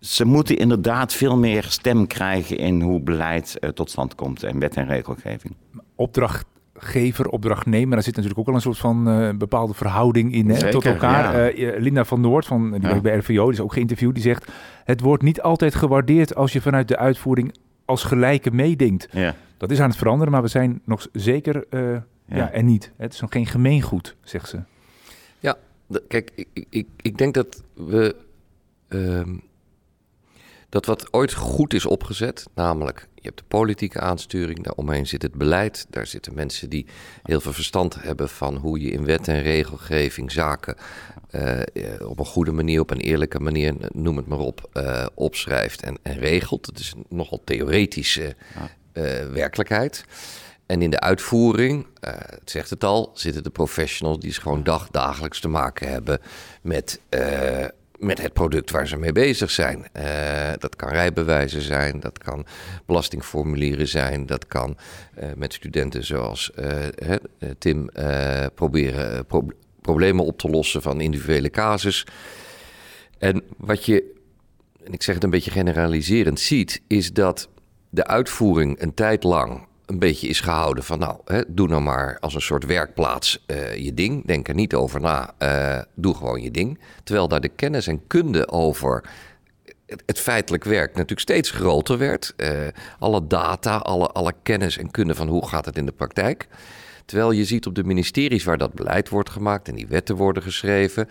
[0.00, 4.76] ze moeten inderdaad veel meer stem krijgen in hoe beleid tot stand komt en wet
[4.76, 5.54] en regelgeving.
[5.94, 6.46] Opdracht
[6.78, 7.90] opdrachtgever, opdrachtnemer.
[7.90, 11.54] Daar zit natuurlijk ook wel een soort van uh, bepaalde verhouding in hè, tot elkaar.
[11.54, 13.00] Uh, Linda van Noord van die ja.
[13.00, 14.52] bij RVO, die is ook geïnterviewd, die zegt:
[14.84, 17.54] het wordt niet altijd gewaardeerd als je vanuit de uitvoering
[17.88, 19.08] als gelijke meedenkt.
[19.10, 19.34] Ja.
[19.56, 21.96] Dat is aan het veranderen, maar we zijn nog zeker uh,
[22.26, 22.50] ja.
[22.50, 22.92] en niet.
[22.96, 24.60] Het is nog geen gemeengoed, zegt ze.
[25.38, 25.56] Ja,
[26.08, 28.16] kijk, ik, ik, ik denk dat we
[28.88, 29.36] ehm,
[30.68, 35.34] dat wat ooit goed is opgezet, namelijk je hebt de politieke aansturing, daaromheen zit het
[35.34, 36.86] beleid, daar zitten mensen die
[37.22, 40.76] heel veel verstand hebben van hoe je in wet en regelgeving zaken
[41.30, 41.60] uh,
[42.08, 45.98] op een goede manier, op een eerlijke manier, noem het maar op, uh, opschrijft en,
[46.02, 46.66] en, regelt.
[46.66, 48.36] Het is nogal theoretische
[48.92, 50.04] uh, werkelijkheid.
[50.66, 55.40] En in de uitvoering, het zegt het al, zitten de professionals die gewoon dag, dagelijks
[55.40, 56.20] te maken hebben
[56.62, 57.00] met
[57.98, 59.86] met het product waar ze mee bezig zijn.
[59.96, 62.46] Uh, dat kan rijbewijzen zijn, dat kan
[62.86, 64.76] belastingformulieren zijn, dat kan
[65.18, 67.14] uh, met studenten zoals uh,
[67.58, 67.90] Tim
[68.54, 69.46] proberen pro
[69.80, 72.06] problemen op te lossen van individuele casus.
[73.18, 74.14] En wat je,
[74.84, 77.48] en ik zeg het een beetje generaliserend, ziet, is dat
[77.90, 82.16] de uitvoering een tijd lang een beetje is gehouden van nou, hè, doe nou maar
[82.20, 84.26] als een soort werkplaats uh, je ding.
[84.26, 86.78] Denk er niet over na, uh, doe gewoon je ding.
[87.04, 89.04] Terwijl daar de kennis en kunde over
[89.86, 92.34] het, feitelijk werk natuurlijk steeds groter werd.
[92.36, 92.50] Uh,
[92.98, 96.48] alle data, alle, alle kennis en kunde van hoe gaat het in de praktijk.
[97.04, 100.42] Terwijl je ziet op de ministeries waar dat beleid wordt gemaakt en die wetten worden
[100.42, 101.08] geschreven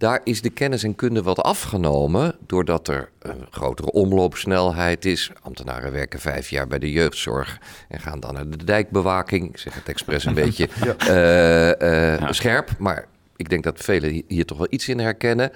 [0.00, 5.30] daar is de kennis en kunde wat afgenomen doordat er een grotere omloopsnelheid is.
[5.42, 7.58] Ambtenaren werken vijf jaar bij de jeugdzorg
[7.88, 9.48] en gaan dan naar de dijkbewaking.
[9.48, 10.68] Ik zeg het expres een beetje
[11.08, 15.50] uh, uh, scherp, maar ik denk dat velen hier toch wel iets in herkennen.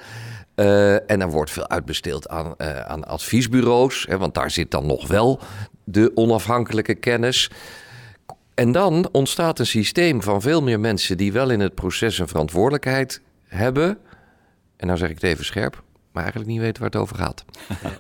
[0.57, 5.09] Uh, en er wordt veel uitbesteed aan, aan adviesbureaus, hè, want daar zit dan nog
[5.09, 5.41] wel
[5.85, 7.51] de onafhankelijke kennis.
[8.55, 12.29] En dan ontstaat een systeem van veel meer mensen die wel in het proces een
[12.29, 13.99] verantwoordelijkheid hebben
[14.77, 15.83] en nou zeg ik het even scherp,
[16.13, 17.45] maar eigenlijk niet weten waar het over gaat.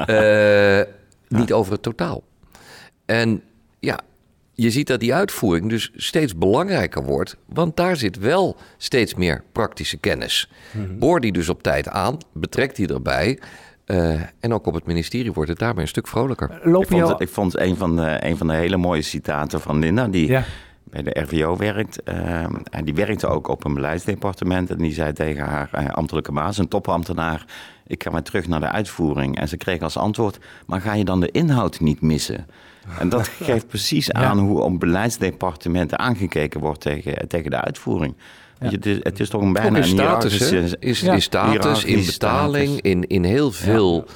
[0.06, 0.94] uh,
[1.40, 2.22] niet over het totaal.
[3.04, 3.42] En
[3.78, 4.00] ja,
[4.52, 9.42] je ziet dat die uitvoering dus steeds belangrijker wordt, want daar zit wel steeds meer
[9.52, 10.50] praktische kennis.
[10.72, 13.38] Mm Boor die dus op tijd aan, betrekt die erbij.
[13.86, 16.50] Uh, en ook op het ministerie wordt het daarmee een stuk vrolijker.
[16.52, 19.78] Ik vond, het, ik vond een, van de, een van de hele mooie citaten van
[19.78, 20.44] Linda, die ja
[20.84, 22.00] bij de RVO werkt.
[22.04, 24.70] Uh, en die werkte ook op een beleidsdepartement.
[24.70, 27.44] En die zei tegen haar uh, ambtelijke baas, een topambtenaar...
[27.86, 29.38] ik ga maar terug naar de uitvoering.
[29.38, 32.46] En ze kreeg als antwoord, maar ga je dan de inhoud niet missen?
[32.98, 38.14] En dat geeft precies aan hoe op beleidsdepartementen aangekeken wordt tegen, tegen de uitvoering.
[38.58, 38.70] Ja.
[38.70, 41.14] Je, het, is, het, is, toch een bijna een status, is, ja.
[41.14, 44.06] is status, in betaling, in, in heel veel...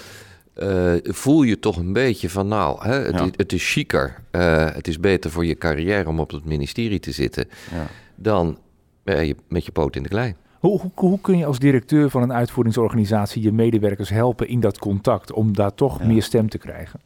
[0.63, 4.15] Uh, voel je toch een beetje van, nou, hè, het, is, het is chiquer.
[4.33, 7.87] Uh, het is beter voor je carrière om op het ministerie te zitten ja.
[8.15, 8.59] dan
[9.05, 10.35] uh, je, met je poot in de klei.
[10.59, 14.79] Hoe, hoe, hoe, kun je als directeur van een uitvoeringsorganisatie je medewerkers helpen in dat
[14.79, 16.07] contact om daar toch ja.
[16.07, 17.01] meer stem te krijgen?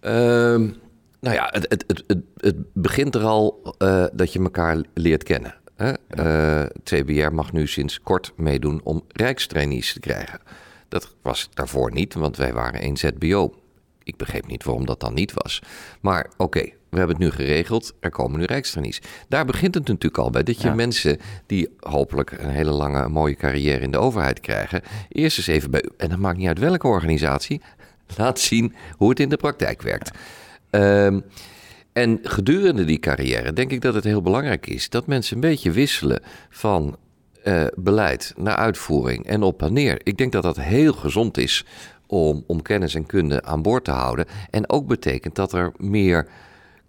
[0.00, 0.70] Ehm,
[1.20, 3.74] nou ja, het, het, het, het, begint er al
[4.12, 5.54] dat je elkaar leert kennen.
[5.76, 5.92] Hè?
[6.84, 10.40] CBR mag nu sinds kort meedoen om rijkstrainees te krijgen.
[10.90, 13.54] Dat was daarvoor niet, want wij waren één ZBO.
[14.02, 15.62] Ik begreep niet waarom dat dan niet was.
[16.00, 17.94] Maar oké, we hebben het nu geregeld.
[18.00, 19.00] Er komen nu rijkstrainees.
[19.28, 20.42] Daar begint het natuurlijk al bij.
[20.42, 24.82] Dat je mensen die hopelijk een hele lange mooie carrière in de overheid krijgen.
[25.08, 25.84] Eerst eens even bij.
[25.96, 27.60] En dat maakt niet uit welke organisatie.
[28.16, 30.10] Laat zien hoe het in de praktijk werkt.
[30.70, 31.24] Um,
[31.92, 35.70] en gedurende die carrière denk ik dat het heel belangrijk is dat mensen een beetje
[35.70, 36.96] wisselen van
[37.44, 40.00] uh, beleid naar uitvoering en op en neer.
[40.02, 41.64] Ik denk dat dat heel gezond is
[42.06, 44.26] om, om kennis en kunde aan boord te houden.
[44.50, 46.28] En ook betekent dat er meer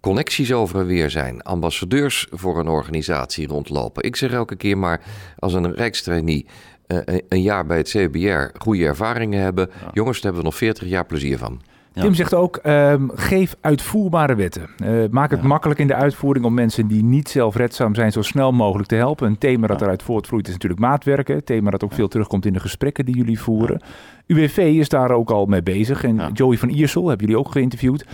[0.00, 1.42] connecties over en weer zijn.
[1.42, 4.02] Ambassadeurs voor een organisatie rondlopen.
[4.02, 5.00] Ik zeg elke keer maar,
[5.38, 6.46] als een rijkstrainee
[6.86, 9.70] uh, een jaar bij het CBR goede ervaringen hebben...
[9.92, 11.60] jongens, daar hebben we nog 40 jaar plezier van.
[11.92, 14.68] Tim zegt ook, um, geef uitvoerbare wetten.
[14.84, 15.46] Uh, maak het ja.
[15.46, 19.26] makkelijk in de uitvoering om mensen die niet zelfredzaam zijn zo snel mogelijk te helpen.
[19.26, 21.34] Een thema dat eruit voortvloeit is natuurlijk maatwerken.
[21.34, 23.82] Een thema dat ook veel terugkomt in de gesprekken die jullie voeren.
[24.26, 26.04] UWV is daar ook al mee bezig.
[26.04, 28.04] En Joey van Iersel, hebben jullie ook geïnterviewd.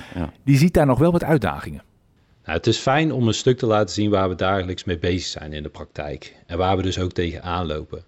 [0.44, 1.82] Die ziet daar nog wel wat uitdagingen.
[2.44, 5.26] Nou, het is fijn om een stuk te laten zien waar we dagelijks mee bezig
[5.26, 6.36] zijn in de praktijk.
[6.46, 8.02] En waar we dus ook tegen aanlopen.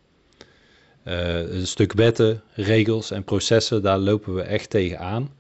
[1.04, 5.30] Uh, een stuk wetten, regels en processen, daar lopen we echt tegen aan.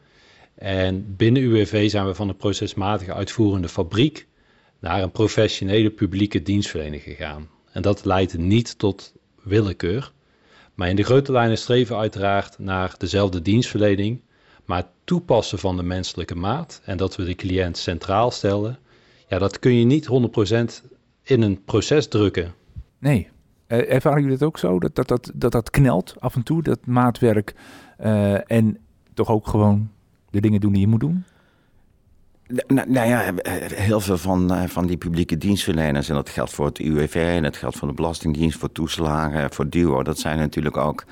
[0.60, 4.26] En binnen UWV zijn we van een procesmatige uitvoerende fabriek
[4.78, 7.48] naar een professionele publieke dienstverlening gegaan.
[7.72, 10.12] En dat leidt niet tot willekeur,
[10.74, 14.20] maar in de grote lijnen streven uiteraard naar dezelfde dienstverlening,
[14.64, 18.78] maar toepassen van de menselijke maat en dat we de cliënt centraal stellen,
[19.28, 20.08] ja, dat kun je niet
[20.82, 20.86] 100%
[21.22, 22.54] in een proces drukken.
[22.98, 23.28] Nee.
[23.68, 26.62] Uh, ervaren jullie het ook zo, dat dat, dat, dat dat knelt af en toe,
[26.62, 27.54] dat maatwerk
[28.00, 28.78] uh, en
[29.14, 29.90] toch ook gewoon
[30.30, 31.24] de dingen doen die je moet doen?
[32.66, 33.32] Nou, ja,
[33.74, 37.42] heel veel van, eh, van die publieke dienstverleners, en dat geldt voor het UWV en
[37.42, 41.04] dat geldt voor de Belastingdienst, voor toeslagen, voor DUO, dat zijn natuurlijk ook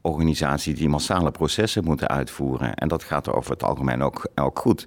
[0.00, 2.74] organisaties die massale processen moeten uitvoeren.
[2.74, 4.86] En dat gaat over het algemeen ook, ook goed.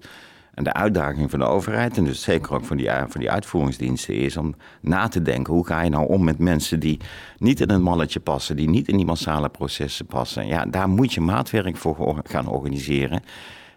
[0.54, 4.16] En de uitdaging van de overheid, en dus zeker ook van die, van die uitvoeringsdiensten,
[4.16, 7.00] is om na te denken: hoe ga je nou om met mensen die
[7.38, 10.48] niet in een malletje passen, die niet in die massale processen passen?
[10.48, 13.22] Ja, daar moet je maatwerk voor gaan organiseren.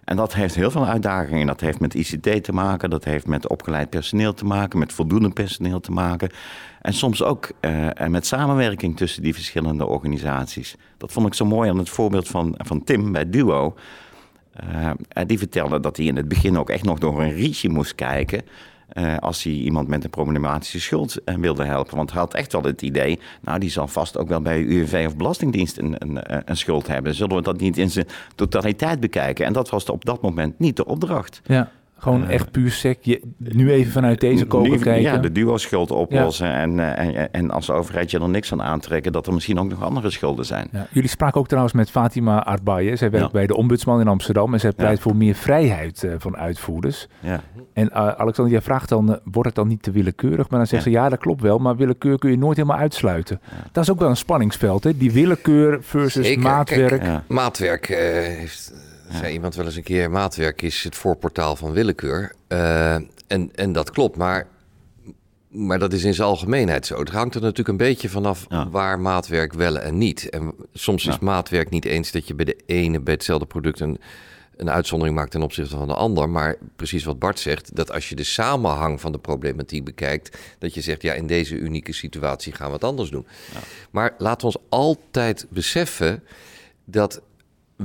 [0.04, 1.46] En dat heeft heel veel uitdagingen.
[1.46, 5.30] Dat heeft met ICT te maken, dat heeft met opgeleid personeel te maken, met voldoende
[5.30, 6.30] personeel te maken.
[6.80, 10.76] En soms ook uh, met samenwerking tussen die verschillende organisaties.
[10.96, 13.74] Dat vond ik zo mooi aan het voorbeeld van, van Tim bij Duo.
[14.64, 14.90] Uh,
[15.26, 18.42] die vertelde dat hij in het begin ook echt nog door een rietje moest kijken.
[18.98, 21.96] Uh, als hij iemand met een problematische schuld uh, wilde helpen.
[21.96, 25.04] Want hij had echt wel het idee, nou die zal vast ook wel bij UWV
[25.06, 26.18] of Belastingdienst een, een,
[26.50, 27.14] een, schuld hebben.
[27.14, 29.46] Zullen we dat niet in zijn totaliteit bekijken?
[29.46, 31.40] En dat was op dat moment niet de opdracht.
[31.44, 31.70] Ja.
[32.02, 32.98] Gewoon echt puur sec.
[33.00, 35.02] Je, nu even vanuit deze koker kijken.
[35.02, 36.46] Ja, de duo-schuld oplossen.
[36.46, 36.54] Ja.
[36.54, 39.12] En, en, en als overheid je er niks aan aantrekken...
[39.12, 40.68] dat er misschien ook nog andere schulden zijn.
[40.72, 40.86] Ja.
[40.90, 42.96] Jullie spraken ook trouwens met Fatima Arbaye.
[42.96, 44.52] Zij werkt bij de ombudsman in Amsterdam...
[44.52, 47.06] en zij pleit voor meer vrijheid uh, van uitvoerders.
[47.20, 47.40] Ja.
[47.72, 49.10] En uh, Alexander, jij vraagt dan...
[49.10, 50.50] Uh, wordt het dan niet te willekeurig?
[50.50, 51.58] Maar dan zegt ze, ja, dat klopt wel...
[51.58, 53.40] maar willekeur kun je nooit helemaal uitsluiten.
[53.72, 54.96] Dat is ook wel een spanningsveld, hè?
[54.96, 56.42] Die willekeur versus Zeker.
[56.42, 57.00] maatwerk.
[57.00, 62.32] Kijk, maatwerk heeft zei iemand wel eens een keer: maatwerk is het voorportaal van willekeur.
[62.48, 62.94] Uh,
[63.26, 64.46] en, en dat klopt, maar,
[65.48, 66.98] maar dat is in zijn algemeenheid zo.
[66.98, 68.68] Het hangt er natuurlijk een beetje vanaf ja.
[68.68, 70.30] waar maatwerk wel en niet.
[70.30, 71.12] En soms ja.
[71.12, 73.98] is maatwerk niet eens dat je bij de ene, bij hetzelfde product een,
[74.56, 76.28] een uitzondering maakt ten opzichte van de ander.
[76.28, 80.74] Maar precies wat Bart zegt, dat als je de samenhang van de problematiek bekijkt, dat
[80.74, 83.26] je zegt: ja, in deze unieke situatie gaan we het anders doen.
[83.52, 83.60] Ja.
[83.90, 86.22] Maar laten we ons altijd beseffen
[86.84, 87.20] dat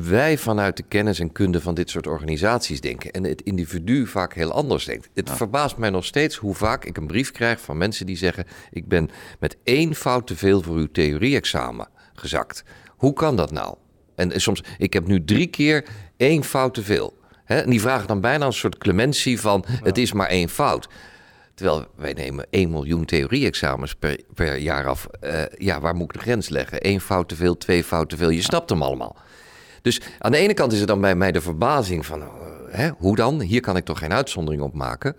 [0.03, 4.33] wij vanuit de kennis en kunde van dit soort organisaties denken en het individu vaak
[4.33, 5.09] heel anders denkt.
[5.13, 5.35] Het ja.
[5.35, 8.87] verbaast mij nog steeds hoe vaak ik een brief krijg van mensen die zeggen: Ik
[8.87, 12.63] ben met één fout te veel voor uw theorie-examen gezakt.
[12.87, 13.75] Hoe kan dat nou?
[14.15, 15.85] En soms, ik heb nu drie keer
[16.17, 17.17] één fout te veel.
[17.45, 17.59] Hè?
[17.59, 19.73] En die vragen dan bijna een soort clementie van: ja.
[19.83, 20.87] Het is maar één fout.
[21.53, 25.07] Terwijl wij nemen 1 miljoen theorie-examens per, per jaar af.
[25.21, 26.87] Uh, ja, waar moet ik de grens leggen?
[26.87, 28.33] Eén fout te veel, twee fouten te veel.
[28.33, 29.15] Je snapt hem allemaal.
[29.87, 32.27] Dus aan de ene kant is er dan bij mij de verbazing van, uh,
[32.69, 33.41] hè, hoe dan?
[33.41, 35.15] Hier kan ik toch geen uitzondering op maken?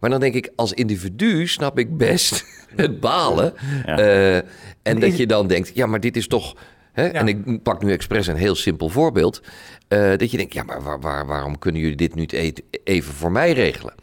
[0.00, 2.44] Maar dan denk ik, als individu snap ik best
[2.76, 3.54] het balen.
[3.86, 3.98] Ja.
[3.98, 4.44] Uh, en,
[4.82, 6.56] en dat je dan denkt, ja, maar dit is toch...
[6.92, 7.04] Hè?
[7.04, 7.12] Ja.
[7.12, 9.40] En ik pak nu expres een heel simpel voorbeeld.
[9.88, 12.26] Uh, dat je denkt, ja, maar waar, waar, waarom kunnen jullie dit nu
[12.84, 13.94] even voor mij regelen?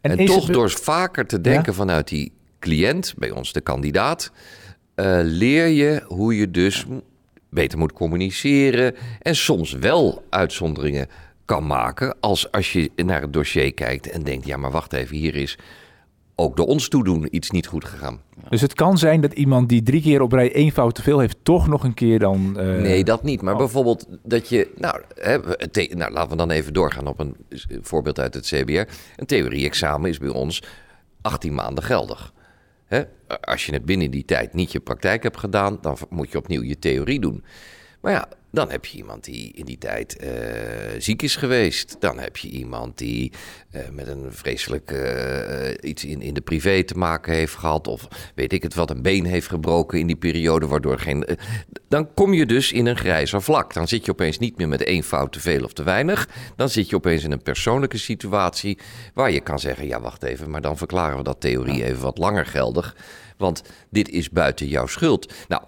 [0.00, 0.54] En, en toch het...
[0.54, 1.78] door vaker te denken ja?
[1.78, 4.32] vanuit die cliënt, bij ons de kandidaat...
[5.22, 6.86] leer je hoe je dus
[7.50, 11.08] beter moet communiceren en soms wel uitzonderingen
[11.44, 15.16] kan maken als, als je naar het dossier kijkt en denkt, ja maar wacht even,
[15.16, 15.58] hier is
[16.34, 18.20] ook door ons toedoen iets niet goed gegaan.
[18.48, 21.18] Dus het kan zijn dat iemand die drie keer op rij één fout te veel
[21.18, 22.54] heeft, toch nog een keer dan.
[22.58, 22.80] Uh...
[22.80, 23.42] Nee, dat niet.
[23.42, 23.58] Maar oh.
[23.58, 24.70] bijvoorbeeld dat je.
[24.76, 25.38] Nou, hè,
[25.94, 27.36] nou, laten we dan even doorgaan op een
[27.80, 28.92] voorbeeld uit het CBR.
[29.16, 30.62] Een theorie-examen is bij ons
[31.20, 32.32] 18 maanden geldig.
[32.88, 33.02] Hè?
[33.40, 36.62] Als je het binnen die tijd niet je praktijk hebt gedaan, dan moet je opnieuw
[36.62, 37.44] je theorie doen.
[38.00, 40.30] Maar ja, dan heb je iemand die in die tijd uh,
[40.98, 41.96] ziek is geweest.
[41.98, 43.32] Dan heb je iemand die
[43.72, 47.86] uh, met een vreselijk uh, iets in, in de privé te maken heeft gehad.
[47.86, 50.66] Of weet ik het wat, een been heeft gebroken in die periode.
[50.66, 51.26] Waardoor geen.
[51.88, 53.74] dan kom je dus in een grijzer vlak.
[53.74, 56.28] Dan zit je opeens niet meer met één fout te veel of te weinig.
[56.56, 58.78] Dan zit je opeens in een persoonlijke situatie.
[59.14, 62.18] Waar je kan zeggen: ja, wacht even, maar dan verklaren we dat theorie even wat
[62.18, 62.96] langer geldig.
[63.36, 65.32] Want dit is buiten jouw schuld.
[65.48, 65.62] Nou,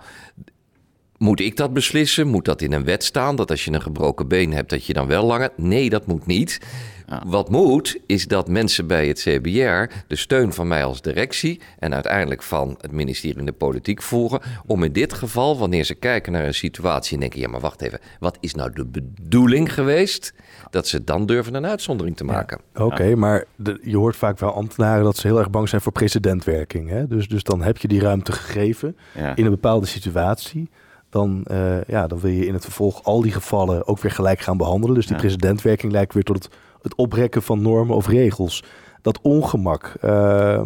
[1.21, 2.27] moet ik dat beslissen?
[2.27, 3.37] Moet dat in een wet staan?
[3.37, 5.51] Dat als je een gebroken been hebt, dat je dan wel langer.
[5.57, 6.61] Nee, dat moet niet.
[7.07, 7.23] Ja.
[7.27, 11.95] Wat moet, is dat mensen bij het CBR de steun van mij als directie en
[11.95, 14.41] uiteindelijk van het ministerie in de politiek voeren.
[14.67, 17.83] Om in dit geval, wanneer ze kijken naar een situatie en denken: ja, maar wacht
[17.83, 20.35] even, wat is nou de bedoeling geweest?
[20.71, 22.61] Dat ze dan durven een uitzondering te maken.
[22.75, 22.85] Ja.
[22.85, 25.81] Oké, okay, maar de, je hoort vaak wel ambtenaren dat ze heel erg bang zijn
[25.81, 26.89] voor precedentwerking.
[26.89, 27.07] Hè?
[27.07, 28.97] Dus, dus dan heb je die ruimte gegeven
[29.35, 30.71] in een bepaalde situatie
[31.11, 34.41] dan, uh, ja, dan wil je in het vervolg al die gevallen ook weer gelijk
[34.41, 34.95] gaan behandelen.
[34.95, 35.21] Dus die ja.
[35.21, 38.65] precedentwerking lijkt weer tot het, het oprekken van normen of regels.
[39.03, 39.95] Dat ongemak.
[40.05, 40.63] Uh,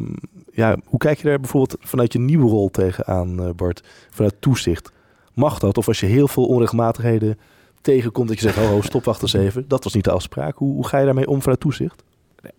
[0.52, 3.83] ja, hoe kijk je daar bijvoorbeeld vanuit je nieuwe rol tegenaan, uh, Bart?
[4.11, 4.92] Vanuit toezicht.
[5.35, 5.78] Mag dat?
[5.78, 7.38] Of als je heel veel onregelmatigheden
[7.80, 9.64] tegenkomt, dat je zegt: oh, stop, wacht eens even.
[9.68, 10.57] Dat was niet de afspraak.
[10.57, 12.04] Hoe, hoe ga je daarmee om vanuit toezicht?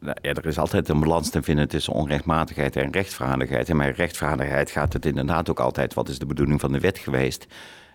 [0.01, 3.69] Ja, er is altijd een balans te vinden tussen onrechtmatigheid en rechtvaardigheid.
[3.69, 6.97] En bij rechtvaardigheid gaat het inderdaad ook altijd: wat is de bedoeling van de wet
[6.97, 7.47] geweest?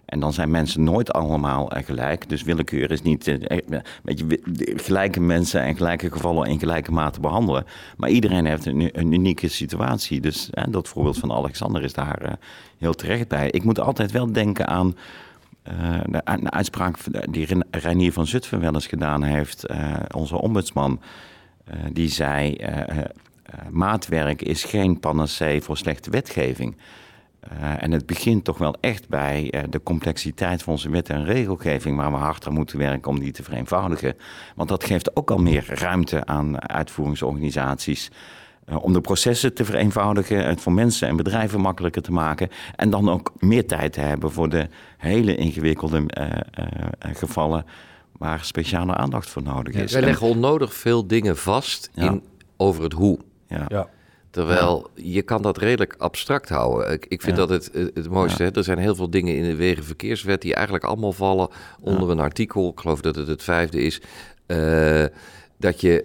[0.05, 2.29] En dan zijn mensen nooit allemaal gelijk.
[2.29, 3.25] Dus willekeur is niet
[4.03, 4.41] weet je,
[4.77, 7.65] gelijke mensen en gelijke gevallen in gelijke mate behandelen.
[7.97, 10.21] Maar iedereen heeft een, unieke situatie.
[10.21, 12.33] Dus hè, dat voorbeeld van Alexander is daar uh,
[12.79, 13.51] heel terecht bij.
[13.51, 14.97] Ik moet altijd wel denken aan
[16.07, 16.97] de, uitspraak
[17.31, 19.67] die Reinier van Zutphen wel eens gedaan heeft,
[20.15, 21.01] onze ombudsman,
[21.93, 22.57] die zei:
[23.71, 26.77] maatwerk is geen panacee voor slechte wetgeving.
[27.53, 31.97] Uh, en het begint toch wel echt bij de complexiteit van onze wet en regelgeving,
[31.97, 34.17] waar we hard moeten werken om die te vereenvoudigen.
[34.55, 38.11] Want dat geeft ook al meer ruimte aan uitvoeringsorganisaties.
[38.81, 42.49] Om de processen te vereenvoudigen, het voor mensen en bedrijven makkelijker te maken.
[42.77, 46.07] En dan ook meer tijd te hebben voor de hele ingewikkelde
[46.99, 47.65] gevallen
[48.21, 49.93] waar speciale aandacht voor nodig is.
[49.93, 52.11] Ja, wij leggen onnodig veel dingen vast ja.
[52.11, 52.23] in,
[52.57, 53.19] over het hoe.
[53.47, 53.65] Ja.
[53.69, 53.89] ja.
[54.31, 56.93] Terwijl je kan dat redelijk abstract houden.
[56.93, 58.43] Ik, ik vind dat het, het mooiste.
[58.43, 58.51] Hè?
[58.51, 61.49] Er zijn heel veel dingen in de wegenverkeerswet die eigenlijk allemaal vallen
[61.81, 62.71] onder een artikel.
[62.71, 64.01] Ik geloof dat het het vijfde is.
[64.47, 65.05] Uh,
[65.57, 66.05] dat je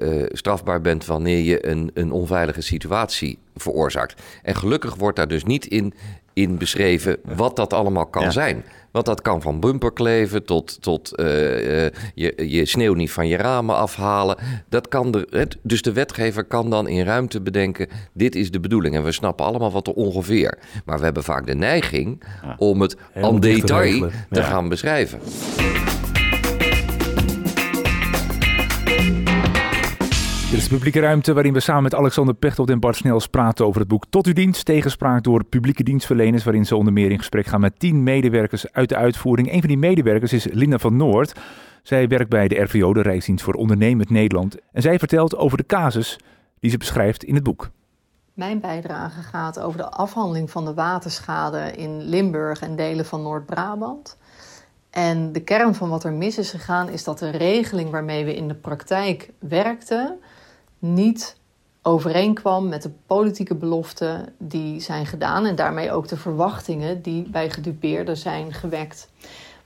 [0.00, 4.22] uh, uh, strafbaar bent wanneer je een, een onveilige situatie veroorzaakt.
[4.42, 5.94] En gelukkig wordt daar dus niet in,
[6.32, 8.64] in beschreven wat dat allemaal kan zijn.
[8.94, 13.36] Want dat kan van bumperkleven tot, tot uh, uh, je, je sneeuw niet van je
[13.36, 14.36] ramen afhalen.
[14.68, 18.94] Dat kan de, dus de wetgever kan dan in ruimte bedenken: dit is de bedoeling.
[18.94, 20.58] En we snappen allemaal wat er ongeveer.
[20.84, 22.22] Maar we hebben vaak de neiging
[22.56, 25.20] om het en detail te gaan beschrijven.
[30.54, 33.66] Dit is de publieke ruimte waarin we samen met Alexander Pechtold en Bart Snels praten
[33.66, 37.18] over het boek Tot uw dienst, tegenspraak door publieke dienstverleners, waarin ze onder meer in
[37.18, 39.52] gesprek gaan met tien medewerkers uit de uitvoering.
[39.52, 41.32] Een van die medewerkers is Linda van Noord.
[41.82, 44.56] Zij werkt bij de RVO, de Rijksdienst voor Ondernemend Nederland.
[44.72, 46.18] En zij vertelt over de casus
[46.60, 47.70] die ze beschrijft in het boek.
[48.34, 54.16] Mijn bijdrage gaat over de afhandeling van de waterschade in Limburg en delen van Noord-Brabant.
[54.90, 58.36] En de kern van wat er mis is gegaan is dat de regeling waarmee we
[58.36, 60.18] in de praktijk werkten
[60.84, 61.36] niet
[61.82, 67.50] overeenkwam met de politieke beloften die zijn gedaan en daarmee ook de verwachtingen die bij
[67.50, 69.08] gedupeerden zijn gewekt.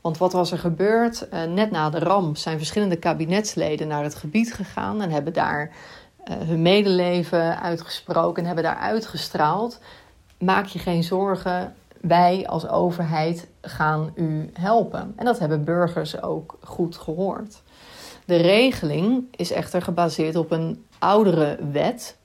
[0.00, 1.26] Want wat was er gebeurd?
[1.32, 5.70] Uh, net na de ramp zijn verschillende kabinetsleden naar het gebied gegaan en hebben daar
[5.70, 9.80] uh, hun medeleven uitgesproken en hebben daar uitgestraald.
[10.38, 15.12] Maak je geen zorgen, wij als overheid gaan u helpen.
[15.16, 17.62] En dat hebben burgers ook goed gehoord.
[18.28, 22.16] De regeling is echter gebaseerd op een oudere wet.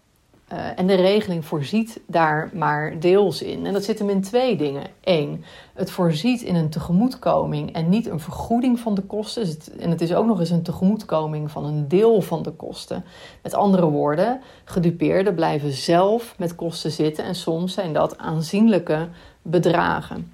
[0.53, 3.65] Uh, en de regeling voorziet daar maar deels in.
[3.65, 4.83] En dat zit hem in twee dingen.
[5.03, 9.47] Eén, het voorziet in een tegemoetkoming en niet een vergoeding van de kosten.
[9.79, 13.03] En het is ook nog eens een tegemoetkoming van een deel van de kosten.
[13.41, 19.07] Met andere woorden, gedupeerden blijven zelf met kosten zitten en soms zijn dat aanzienlijke
[19.41, 20.31] bedragen.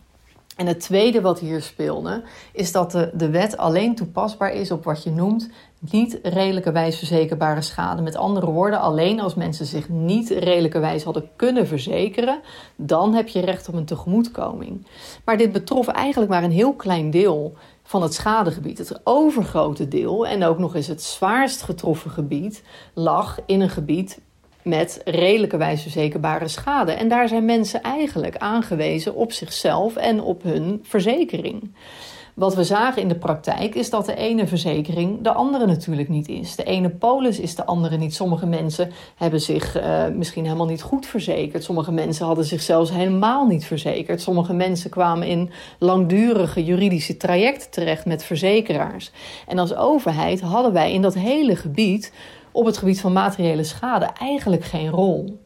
[0.60, 4.84] En het tweede wat hier speelde, is dat de, de wet alleen toepasbaar is op
[4.84, 8.02] wat je noemt niet redelijkerwijs verzekerbare schade.
[8.02, 12.40] Met andere woorden, alleen als mensen zich niet redelijkerwijs hadden kunnen verzekeren,
[12.76, 14.86] dan heb je recht op een tegemoetkoming.
[15.26, 18.78] Maar dit betrof eigenlijk maar een heel klein deel van het schadegebied.
[18.78, 24.20] Het overgrote deel, en ook nog eens het zwaarst getroffen gebied, lag in een gebied
[24.64, 26.92] met redelijkerwijs verzekerbare schade.
[26.92, 31.72] En daar zijn mensen eigenlijk aangewezen op zichzelf en op hun verzekering.
[32.40, 36.28] Wat we zagen in de praktijk is dat de ene verzekering de andere natuurlijk niet
[36.28, 36.56] is.
[36.56, 38.16] De ene polis is de andere niet.
[38.16, 41.64] Sommige mensen hebben zich uh, misschien helemaal niet goed verzekerd.
[41.64, 44.22] Sommige mensen hadden zich zelfs helemaal niet verzekerd.
[44.22, 49.12] Sommige mensen kwamen in langdurige juridische trajecten terecht met verzekeraars.
[49.48, 52.12] En als overheid hadden wij in dat hele gebied,
[52.52, 55.40] op het gebied van materiële schade, eigenlijk geen rol.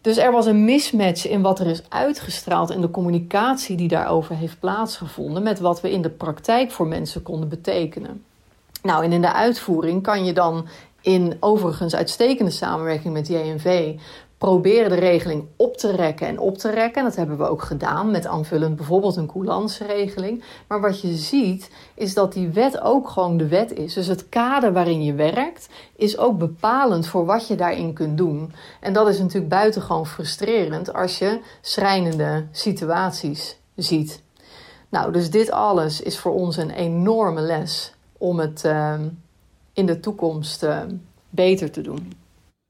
[0.00, 4.36] Dus er was een mismatch in wat er is uitgestraald en de communicatie die daarover
[4.36, 8.24] heeft plaatsgevonden met wat we in de praktijk voor mensen konden betekenen.
[8.82, 10.66] Nou, en in de uitvoering kan je dan
[11.00, 13.94] in overigens uitstekende samenwerking met JNV
[14.40, 17.04] proberen de regeling op te rekken en op te rekken.
[17.04, 20.44] Dat hebben we ook gedaan met aanvullend bijvoorbeeld een coulansregeling.
[20.68, 23.94] Maar wat je ziet is dat die wet ook gewoon de wet is.
[23.94, 28.52] Dus het kader waarin je werkt is ook bepalend voor wat je daarin kunt doen.
[28.80, 34.22] En dat is natuurlijk buitengewoon frustrerend als je schrijnende situaties ziet.
[34.88, 38.94] Nou, dus dit alles is voor ons een enorme les om het uh,
[39.72, 40.80] in de toekomst uh,
[41.30, 42.19] beter te doen.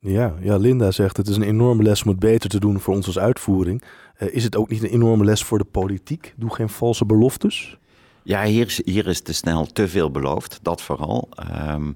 [0.03, 2.95] Ja, ja, Linda zegt het is een enorme les om het beter te doen voor
[2.95, 3.83] ons als uitvoering.
[4.19, 6.35] Uh, is het ook niet een enorme les voor de politiek?
[6.37, 7.79] Doe geen valse beloftes.
[8.23, 11.29] Ja, hier is, hier is te snel te veel beloofd, dat vooral.
[11.69, 11.95] Um,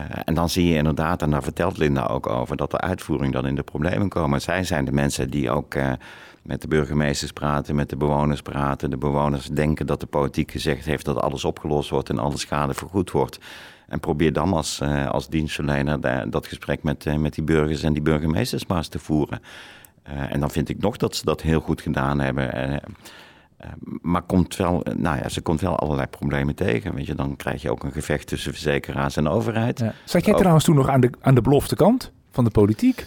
[0.00, 3.32] uh, en dan zie je inderdaad, en daar vertelt Linda ook over, dat de uitvoering
[3.32, 4.40] dan in de problemen komen.
[4.40, 5.92] Zij zijn de mensen die ook uh,
[6.42, 8.90] met de burgemeesters praten, met de bewoners praten.
[8.90, 12.74] De bewoners denken dat de politiek gezegd heeft dat alles opgelost wordt en alle schade
[12.74, 13.38] vergoed wordt.
[13.90, 17.92] En probeer dan als, uh, als dienstverlener dat gesprek met, uh, met die burgers en
[17.92, 19.40] die burgemeesters maar eens te voeren.
[20.08, 22.70] Uh, en dan vind ik nog dat ze dat heel goed gedaan hebben.
[22.70, 22.76] Uh,
[24.02, 26.94] maar komt wel, nou ja, ze komt wel allerlei problemen tegen.
[26.94, 29.78] Weet je, dan krijg je ook een gevecht tussen verzekeraars en overheid.
[29.78, 29.92] Ja.
[30.04, 33.06] Zat jij trouwens toen nog aan de, aan de belofte kant van de politiek?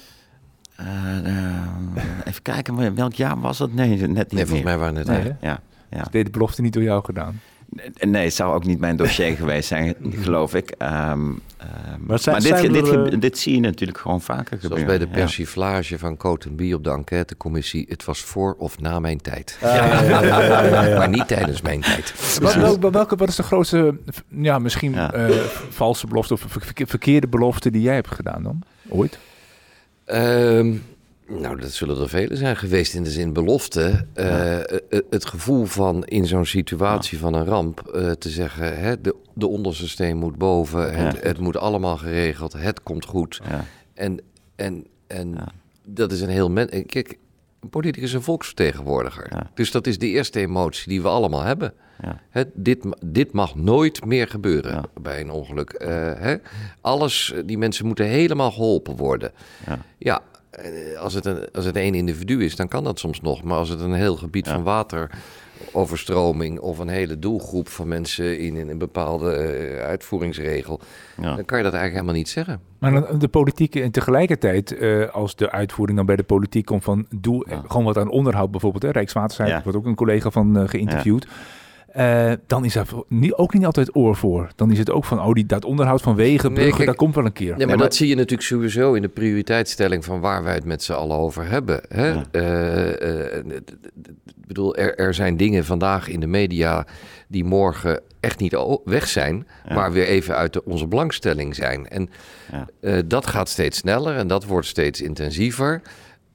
[2.23, 3.73] even kijken, welk jaar was dat?
[3.73, 5.07] Nee, net niet Nee, volgens mij waren het...
[5.07, 5.59] Nee, ja,
[5.89, 5.99] ja.
[5.99, 7.39] Dus deed de belofte niet door jou gedaan?
[7.99, 10.75] Nee, het zou ook niet mijn dossier geweest zijn, geloof ik.
[10.79, 11.41] Um,
[11.99, 14.79] maar, maar dit, dit, eh, dit, zie je natuurlijk gewoon vaker gebeuren.
[14.79, 17.85] Zoals bij de persiflage van Cotenby op de enquêtecommissie.
[17.89, 19.57] Het was voor of na mijn tijd.
[19.61, 22.39] maar niet tijdens mijn tijd.
[22.41, 23.95] Wat, welke, wat is de grootste,
[24.27, 25.29] ja, misschien uh,
[25.69, 28.61] valse belofte of verkeerde belofte die jij hebt gedaan dan?
[28.89, 29.19] Ooit?
[30.05, 30.83] Um,
[31.27, 34.05] nou, dat zullen er vele zijn geweest in de zin belofte.
[34.15, 34.57] Uh,
[35.09, 39.47] het gevoel van in zo'n situatie van een ramp uh, te zeggen: hè, de, de
[39.47, 43.41] onderste steen moet boven, het, het, moet allemaal geregeld, het komt goed.
[43.93, 44.19] En,
[44.55, 45.35] en, en
[45.85, 46.49] dat is een heel.
[46.49, 47.17] Men Kijk,
[47.59, 49.49] een politicus is een volksvertegenwoordiger.
[49.53, 51.73] Dus dat is de eerste emotie die we allemaal hebben.
[52.29, 55.73] Het, dit, dit mag nooit meer gebeuren bij een ongeluk.
[55.73, 56.35] Uh, hè?
[56.81, 59.31] Alles, die mensen moeten helemaal geholpen worden.
[59.97, 60.32] ja eh,
[60.99, 63.43] als het, een, als het één individu is, dan kan dat soms nog.
[63.43, 68.69] Maar als het een heel gebied van wateroverstroming of een hele doelgroep van mensen in,
[68.69, 70.79] een bepaalde uh, uitvoeringsregel,
[71.21, 71.35] ja.
[71.35, 72.61] dan kan je dat eigenlijk helemaal niet zeggen.
[72.79, 77.05] Maar de politiek en tegelijkertijd, uh, als de uitvoering dan bij de politiek komt van
[77.09, 78.83] doe gewoon wat aan onderhoud bijvoorbeeld.
[78.83, 81.27] Hè, Rijkswaterstaat wordt ook een collega van geïnterviewd.
[81.97, 84.51] Uh, dan is er niet, ook niet altijd oor voor.
[84.55, 87.15] Dan is het ook van, oh, die, dat onderhoud van wegen, bruggen, nee, dat komt
[87.15, 87.59] wel een keer.
[87.59, 90.83] Ja, maar, dat zie je natuurlijk sowieso in de prioriteitsstelling van waar wij het met
[90.83, 91.81] z'n allen over hebben.
[91.87, 92.07] Hè?
[92.07, 92.23] Ja.
[92.31, 93.57] Uh, uh,
[94.35, 96.85] bedoel, er, er, zijn dingen vandaag in de media
[97.27, 99.73] die morgen echt niet weg zijn, ja.
[99.73, 101.87] maar weer even uit de, onze belangstelling zijn.
[101.87, 102.09] En
[102.81, 103.01] ja.
[103.01, 105.81] dat gaat steeds sneller en dat wordt steeds intensiever.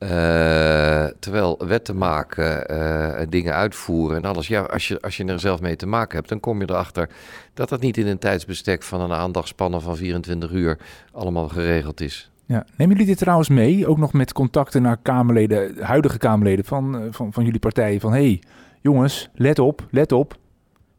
[0.02, 4.48] Uh, terwijl wetten maken, uh, dingen uitvoeren en alles.
[4.48, 7.08] Ja, als je, als je er zelf mee te maken hebt, dan kom je erachter
[7.54, 10.78] dat dat niet in een tijdsbestek van een aandachtspannen van 24 uur
[11.12, 12.30] allemaal geregeld is.
[12.48, 12.64] Ja.
[12.76, 17.06] Nemen jullie dit trouwens mee, ook nog met contacten naar Kamerleden, huidige Kamerleden van, eh,
[17.10, 18.00] van, van jullie partijen?
[18.00, 18.42] Van hé, hey,
[18.80, 20.36] jongens, let op, let op.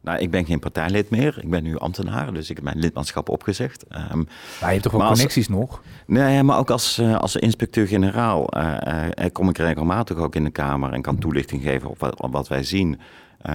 [0.02, 1.38] Nou, ik ben geen partijlid meer.
[1.42, 3.84] Ik ben nu ambtenaar, dus ik heb mijn lidmaatschap opgezegd.
[3.92, 4.28] Um, maar
[4.60, 5.82] je hebt toch wel connecties nog?
[6.06, 8.76] Nee, maar ook als, uh, als inspecteur-generaal uh,
[9.18, 12.32] uh, kom ik regelmatig ook in de Kamer en kan toelichting geven op wat, op
[12.32, 13.00] wat wij zien.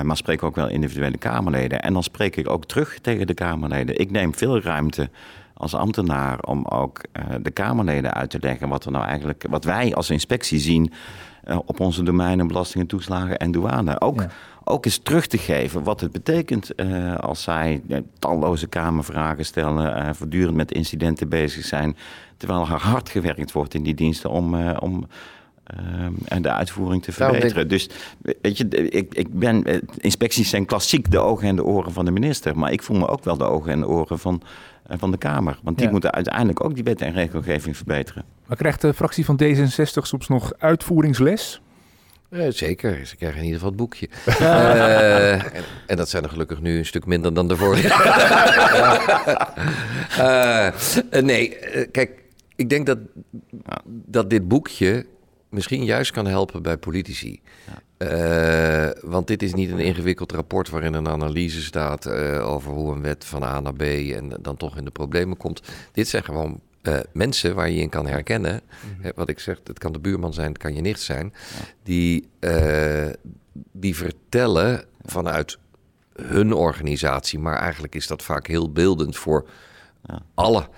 [0.03, 1.81] maar spreek ook wel individuele Kamerleden.
[1.81, 3.99] En dan spreek ik ook terug tegen de Kamerleden.
[3.99, 5.09] Ik neem veel ruimte
[5.53, 7.01] als ambtenaar om ook
[7.41, 10.93] de Kamerleden uit te leggen wat, er nou eigenlijk, wat wij als inspectie zien
[11.65, 14.01] op onze domeinen, belastingen, toeslagen en douane.
[14.01, 14.25] Ook
[14.67, 19.97] ook eens terug te geven wat het betekent uh, als zij uh, talloze kamervragen stellen,
[19.97, 21.97] uh, voortdurend met incidenten bezig zijn,
[22.37, 25.07] terwijl er hard gewerkt wordt in die diensten om, om
[26.41, 27.67] de uitvoering te verbeteren.
[27.67, 27.89] Dus
[28.41, 32.11] weet je, ik, ik ben, inspecties zijn klassiek de ogen en de oren van de
[32.11, 34.41] minister, maar ik voel me ook wel de ogen en de oren van,
[34.87, 35.59] van de Kamer.
[35.63, 38.23] Want die moeten uiteindelijk ook die wet en regelgeving verbeteren.
[38.47, 41.61] Maar krijgt de fractie van D66 soms nog uitvoeringsles?
[42.35, 44.09] Ja, zeker, ze krijgen in ieder geval het boekje.
[44.27, 47.87] uh, en, en, dat zijn er gelukkig nu een stuk minder dan de vorige.
[50.19, 51.57] uh, nee,
[51.91, 52.11] kijk,
[52.55, 52.97] ik denk dat,
[53.85, 55.05] dat dit boekje
[55.49, 57.41] misschien juist kan helpen bij politici.
[59.01, 62.07] Want dit is niet een ingewikkeld rapport waarin een analyse staat
[62.41, 65.61] over hoe een wet van A naar B en dan toch in de problemen komt.
[65.91, 68.61] Dit zijn gewoon uh, mensen waar je in kan herkennen.
[68.97, 69.11] Mhm.
[69.15, 71.33] wat ik zeg, het kan de buurman zijn, het kan je nicht zijn.
[71.83, 73.09] Die, uh,
[73.71, 75.57] die vertellen vanuit
[76.21, 79.49] hun organisatie, maar eigenlijk is dat vaak heel beeldend voor
[80.03, 80.21] ja.
[80.33, 80.69] alle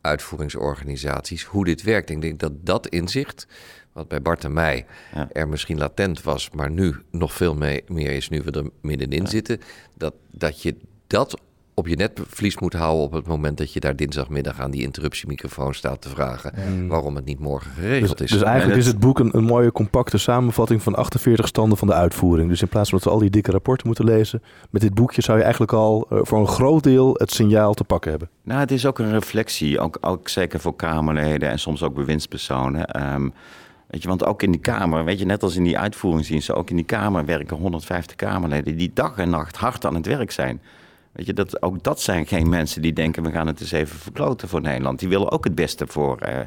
[0.00, 2.10] uitvoeringsorganisaties, hoe dit werkt.
[2.10, 3.46] Ik denk dat dat inzicht,
[3.92, 5.28] wat bij Bart en mij ja.
[5.32, 9.26] er misschien latent was, maar nu nog veel mee, meer is, nu we er middenin
[9.26, 9.60] zitten,
[9.94, 11.40] dat, dat je dat
[11.74, 15.74] op je netvlies moet houden op het moment dat je daar dinsdagmiddag aan die interruptiemicrofoon
[15.74, 16.52] staat te vragen
[16.88, 18.38] waarom het niet morgen geregeld dus, is.
[18.38, 21.94] Dus eigenlijk is het boek een, een, mooie compacte samenvatting van 48 standen van de
[21.94, 22.48] uitvoering.
[22.48, 25.22] Dus in plaats van dat we al die dikke rapporten moeten lezen, met dit boekje
[25.22, 28.28] zou je eigenlijk al uh, voor een groot deel het signaal te pakken hebben.
[28.42, 33.12] Nou, het is ook een reflectie, ook, ook zeker voor Kamerleden en soms ook bewindspersonen.
[33.14, 33.32] Um,
[33.92, 36.70] Weet je, want ook in die Kamer, weet je, net als in die uitvoeringsdiensten, ook
[36.70, 40.60] in die Kamer werken 150 Kamerleden die dag en nacht hard aan het werk zijn.
[41.12, 43.22] Weet je, dat, ook dat zijn geen mensen die denken...
[43.22, 44.98] we gaan het eens even verkloten voor Nederland.
[44.98, 46.38] Die willen ook het beste voor, uh,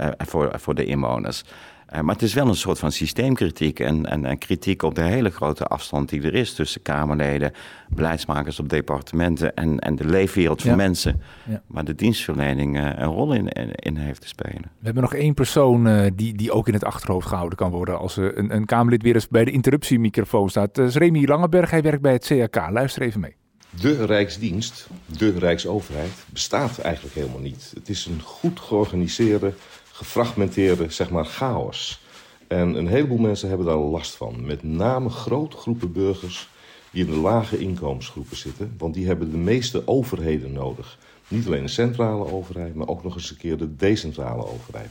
[0.00, 1.44] uh, voor, voor de inwoners.
[1.86, 5.02] Eh, maar het is wel een soort van systeemkritiek en, en, en, kritiek op de
[5.02, 7.52] hele grote afstand die er is tussen Kamerleden,
[7.88, 11.62] beleidsmakers op departementen en, en de leefwereld van mensen, ja.
[11.66, 14.62] waar de dienstverlening uh, een rol in, in, heeft te spelen.
[14.62, 17.98] We hebben nog één persoon uh, die, die ook in het achterhoofd gehouden kan worden
[17.98, 20.74] als een, een Kamerlid weer eens bij de interruptiemicrofoon staat.
[20.74, 22.70] Dat is Remy Langeberg, hij werkt bij het CAK.
[22.70, 23.36] Luister even mee.
[23.80, 27.72] De Rijksdienst, de Rijksoverheid, bestaat eigenlijk helemaal niet.
[27.74, 29.52] Het is een goed georganiseerde
[29.92, 32.00] gefragmenteerde zeg maar, chaos.
[32.46, 34.46] En een heleboel mensen hebben daar last van.
[34.46, 36.48] Met name grote groepen burgers
[36.90, 38.74] die in de lage inkomensgroepen zitten.
[38.78, 40.98] Want die hebben de meeste overheden nodig.
[41.28, 44.90] Niet alleen de centrale overheid, maar ook nog eens een keer de decentrale overheid.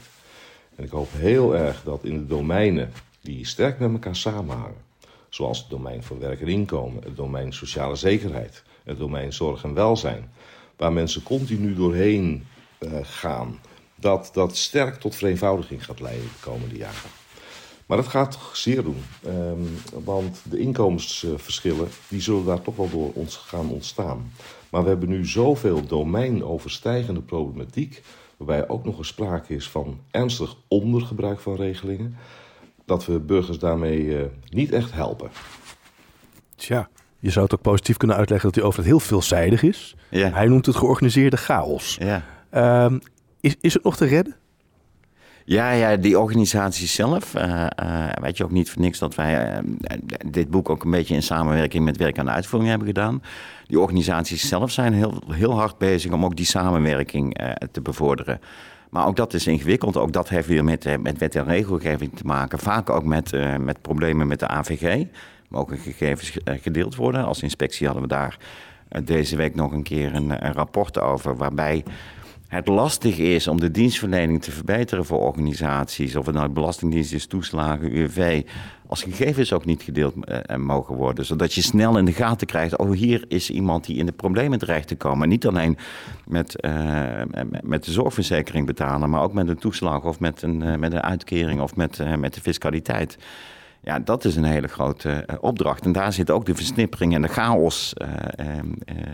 [0.76, 4.84] En ik hoop heel erg dat in de domeinen die sterk met elkaar samenhangen,
[5.28, 9.74] zoals het domein van werk en inkomen, het domein sociale zekerheid, het domein zorg en
[9.74, 10.30] welzijn,
[10.76, 12.46] waar mensen continu doorheen
[12.80, 13.60] uh, gaan,
[13.94, 17.10] dat dat sterk tot vereenvoudiging gaat leiden de komende jaren.
[17.86, 23.12] Maar dat gaat zeer doen, um, want de inkomensverschillen die zullen daar toch wel door
[23.12, 24.32] ons gaan ontstaan.
[24.70, 28.02] Maar we hebben nu zoveel domeinoverstijgende problematiek,
[28.36, 32.16] waarbij ook nog eens sprake is van ernstig ondergebruik van regelingen,
[32.84, 35.30] dat we burgers daarmee uh, niet echt helpen.
[36.56, 39.96] Tja, je zou het ook positief kunnen uitleggen dat die overheid heel veelzijdig is.
[40.08, 40.30] Ja.
[40.30, 41.98] Hij noemt het georganiseerde chaos.
[42.00, 42.22] Ja.
[42.84, 43.00] Um,
[43.40, 44.36] is, is het nog te redden?
[45.44, 47.34] Ja, ja, die organisatie zelf.
[47.34, 50.90] Uh, uh, weet je ook niet voor niks dat wij uh, dit boek ook een
[50.90, 53.22] beetje in samenwerking met werk aan de uitvoering hebben gedaan.
[53.66, 57.36] Die organisaties zelf zijn heel, heel hard bezig om ook die samenwerking
[57.72, 58.40] te bevorderen.
[58.90, 59.96] Maar ook dat is ingewikkeld.
[59.96, 62.58] Ook dat heeft weer met, met wet en regelgeving te maken.
[62.58, 65.04] Vaak ook met, met problemen met de AVG.
[65.48, 67.24] Mogen gegevens gedeeld worden.
[67.24, 68.38] Als inspectie hadden we daar
[69.04, 71.36] deze week nog een keer een, een rapport over.
[71.36, 71.84] Waarbij
[72.46, 77.26] het lastig is om de dienstverlening te verbeteren voor organisaties, of het nou Belastingdienst is,
[77.26, 78.42] toeslagen, UWV,
[78.86, 80.14] als gegevens ook niet gedeeld
[80.56, 81.24] mogen worden.
[81.24, 84.58] Zodat je snel in de gaten krijgt, oh hier is iemand die in de problemen
[84.58, 85.28] terecht te komen.
[85.28, 85.76] Niet alleen
[86.26, 86.66] met,
[87.62, 91.60] met de zorgverzekering betalen, maar ook met een toeslag of met een, met een uitkering
[91.60, 93.18] of met, met de fiscaliteit.
[93.86, 95.84] Ja, dat is een hele grote opdracht.
[95.84, 97.92] En daar zit ook de versnippering en de chaos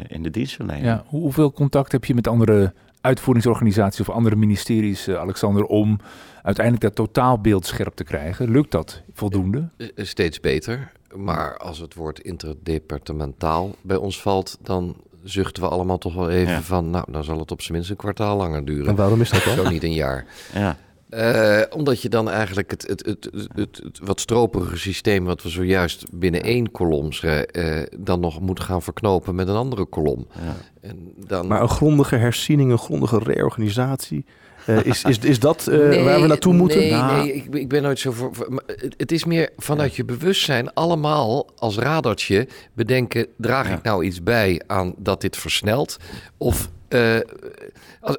[0.06, 0.86] in de dienstverlening.
[0.86, 5.98] Ja, hoeveel contact heb je met andere uitvoeringsorganisaties of andere ministeries, uh, Alexander, om
[6.42, 8.50] uiteindelijk dat totaalbeeld scherp te krijgen?
[8.50, 9.68] Lukt dat voldoende?
[9.76, 10.92] Eh, eh, steeds beter.
[11.14, 16.62] Maar als het woord interdepartementaal bij ons valt, dan zuchten we allemaal toch wel even
[16.62, 18.86] van, nou, dan zal het op zijn minst een kwartaal langer duren.
[18.86, 19.54] En waarom is dat dan?
[19.54, 20.26] Zo niet een jaar.
[20.54, 20.76] Ja.
[21.14, 26.04] Uh, omdat je dan eigenlijk het, het, het, het, wat stroperige systeem wat we zojuist
[26.12, 30.26] binnen één kolom uh, dan nog moet gaan verknopen met een andere kolom.
[30.32, 30.56] Ja.
[30.80, 31.46] En dan...
[31.46, 34.24] Maar een grondige herziening, een grondige reorganisatie.
[34.66, 36.78] Uh, is, is, is dat nee, waar we naartoe moeten?
[36.78, 37.16] Nee, nou.
[37.16, 38.34] nee ik, ik, ben nooit zo voor.
[38.34, 38.62] voor
[38.96, 44.62] het is meer vanuit je bewustzijn allemaal als radartje bedenken: draag ik nou iets bij
[44.66, 45.96] aan dat dit versnelt?
[46.36, 46.70] Of.
[48.00, 48.16] Als,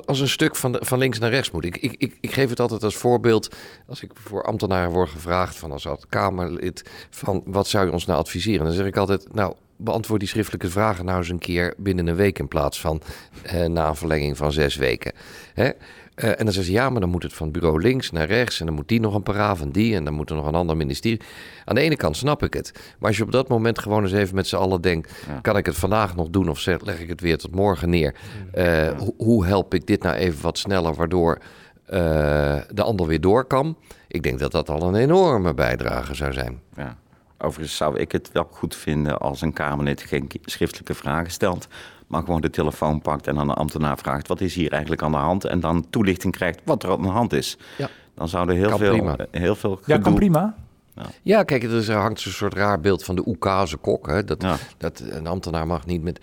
[0.00, 1.64] als, een stuk van, van links naar rechts moet.
[1.64, 3.54] Ik, ik, ik, ik geef het altijd als voorbeeld.
[3.86, 8.18] Als ik voor ambtenaren word gevraagd van als Kamerlid van wat zou je ons nou
[8.18, 8.64] adviseren?
[8.64, 12.14] Dan zeg ik altijd, nou beantwoord die schriftelijke vragen nou eens een keer binnen een
[12.14, 13.02] week in plaats van
[13.42, 15.12] eh, na een verlenging van zes weken.
[15.54, 15.70] Hè?
[16.16, 18.60] Uh, en dan zeggen ze ja, maar dan moet het van bureau links naar rechts.
[18.60, 19.94] En dan moet die nog een paragraaf en die.
[19.94, 21.20] En dan moet er nog een ander ministerie.
[21.64, 22.72] Aan de ene kant snap ik het.
[22.98, 25.66] Maar als je op dat moment gewoon eens even met z'n allen denkt: kan ik
[25.66, 28.14] het vandaag nog doen of leg ik het weer tot morgen neer?
[28.54, 33.44] Uh, hoe help ik dit nou even wat sneller, waardoor uh, de ander weer door
[33.44, 33.76] kan?
[34.08, 36.60] Ik denk dat dat al een enorme bijdrage zou zijn.
[36.76, 36.96] Ja.
[37.38, 41.68] Overigens zou ik het wel goed vinden als een Kamerlid geen schriftelijke vragen stelt,
[42.12, 45.10] maar gewoon de telefoon pakt en aan de ambtenaar vraagt: wat is hier eigenlijk aan
[45.10, 45.44] de hand?
[45.44, 47.58] En dan toelichting krijgt wat er aan de hand is.
[47.78, 47.88] Ja.
[48.14, 49.16] Dan zou er heel veel, prima.
[49.30, 49.80] heel veel.
[49.86, 50.54] Ja, kan prima.
[50.94, 51.02] Ja.
[51.22, 54.06] ja, kijk, er hangt zo'n soort raar beeld van de Oekase kok.
[54.06, 54.24] Hè?
[54.24, 54.44] Dat,
[54.78, 56.20] dat een ambtenaar mag niet met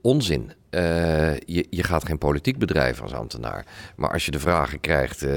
[0.00, 0.52] onzin.
[0.70, 3.66] Uh, je, je gaat geen politiek bedrijven als ambtenaar.
[3.96, 5.30] Maar als je de vragen krijgt, uh,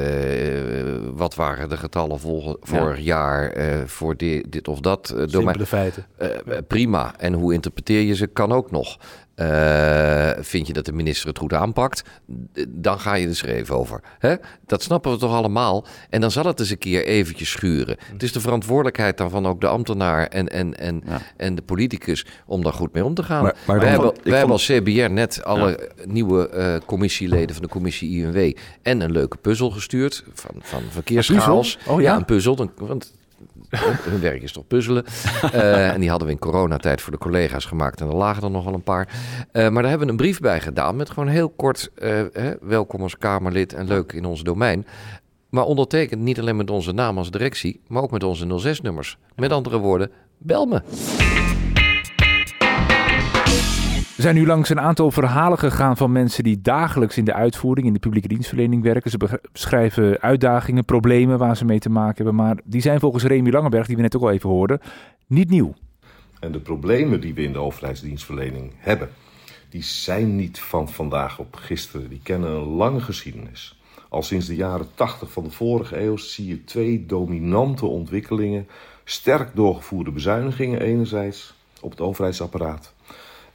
[1.14, 5.66] wat waren de getallen vol, vorig jaar uh, voor dit, dit of dat domein?
[5.66, 6.06] feiten.
[6.68, 7.14] prima.
[7.18, 8.98] En hoe interpreteer je ze, kan ook nog.
[9.36, 12.04] Uh, vind je dat de minister het goed aanpakt?
[12.70, 14.02] Dan ga je er schreef over.
[14.20, 14.36] Hè?
[14.66, 15.86] Dat snappen we toch allemaal?
[16.10, 17.98] En dan zal het eens een keer eventjes schuren.
[18.12, 21.04] Het is de verantwoordelijkheid dan van ook de ambtenaar en, en, en,
[21.38, 23.44] en de politicus om daar goed mee om te gaan.
[23.44, 27.70] Maar, maar wij, hebben, wij hebben als CBR net alle nieuwe uh, commissieleden van de
[27.70, 31.78] commissie INW en een leuke puzzel gestuurd van, van verkeerschaos.
[31.88, 32.16] Oh ja?
[32.16, 32.70] een puzzel.
[32.76, 33.14] Want
[34.10, 35.06] hun werk is toch puzzelen.
[35.44, 38.02] Uh, en die hadden we in coronatijd voor de collega's gemaakt.
[38.02, 39.08] En er lagen er nog wel een paar.
[39.08, 41.92] Uh, maar daar hebben we een brief bij gedaan met gewoon heel kort...
[41.96, 44.86] Uh, hè, welkom als Kamerlid en leuk in ons domein.
[45.50, 49.18] Maar ondertekend niet alleen met onze naam als directie, maar ook met onze 06-nummers.
[49.36, 50.82] Met andere woorden, bel me.
[54.16, 57.88] We zijn nu langs een aantal verhalen gegaan van mensen die dagelijks in de uitvoering,
[57.88, 59.12] in de publieke dienstverlening werken.
[59.12, 62.36] Ze beschrijven uitdagingen, problemen waar ze mee te maken hebben.
[62.36, 64.80] Maar die zijn volgens Remy Langenberg, die we net ook al even hoorden,
[65.28, 65.74] niet nieuw.
[66.40, 69.10] En de problemen die we in de overheidsdienstverlening hebben,
[69.70, 72.10] die zijn niet van vandaag op gisteren.
[72.10, 73.80] Die kennen een lange geschiedenis.
[74.10, 78.68] Al sinds de jaren 80 van de vorige eeuw zie je twee dominante ontwikkelingen.
[79.04, 82.95] Sterk doorgevoerde bezuinigingen enerzijds op het overheidsapparaat.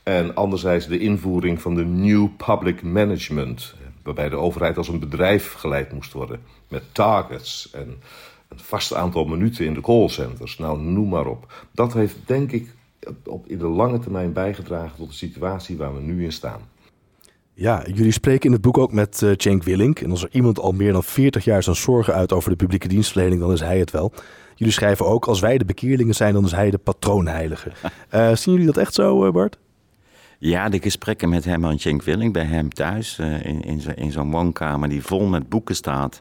[0.03, 3.74] En anderzijds de invoering van de New Public Management.
[4.03, 6.40] Waarbij de overheid als een bedrijf geleid moest worden.
[6.68, 7.88] Met targets en
[8.48, 10.59] een vast aantal minuten in de callcenters.
[10.59, 11.66] Nou, noem maar op.
[11.72, 12.74] Dat heeft denk ik
[13.24, 16.61] op, in de lange termijn bijgedragen tot de situatie waar we nu in staan.
[17.55, 20.01] Ja, jullie spreken in het boek ook met uh, Cenk Willink.
[20.01, 22.88] En als er iemand al meer dan 40 jaar zijn zorgen uit over de publieke
[22.88, 24.12] dienstverlening, dan is hij het wel.
[24.55, 27.72] Jullie schrijven ook, als wij de bekeerlingen zijn, dan is hij de patroonheilige.
[28.14, 29.59] Uh, zien jullie dat echt zo, uh, Bart?
[30.43, 34.30] Ja, de gesprekken met hem en Cenk Willink bij hem thuis, in, in, in zo'n
[34.30, 36.20] woonkamer die vol met boeken staat.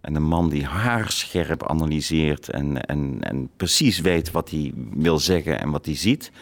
[0.00, 5.60] En een man die haarscherp analyseert en, en, en precies weet wat hij wil zeggen
[5.60, 6.32] en wat hij ziet.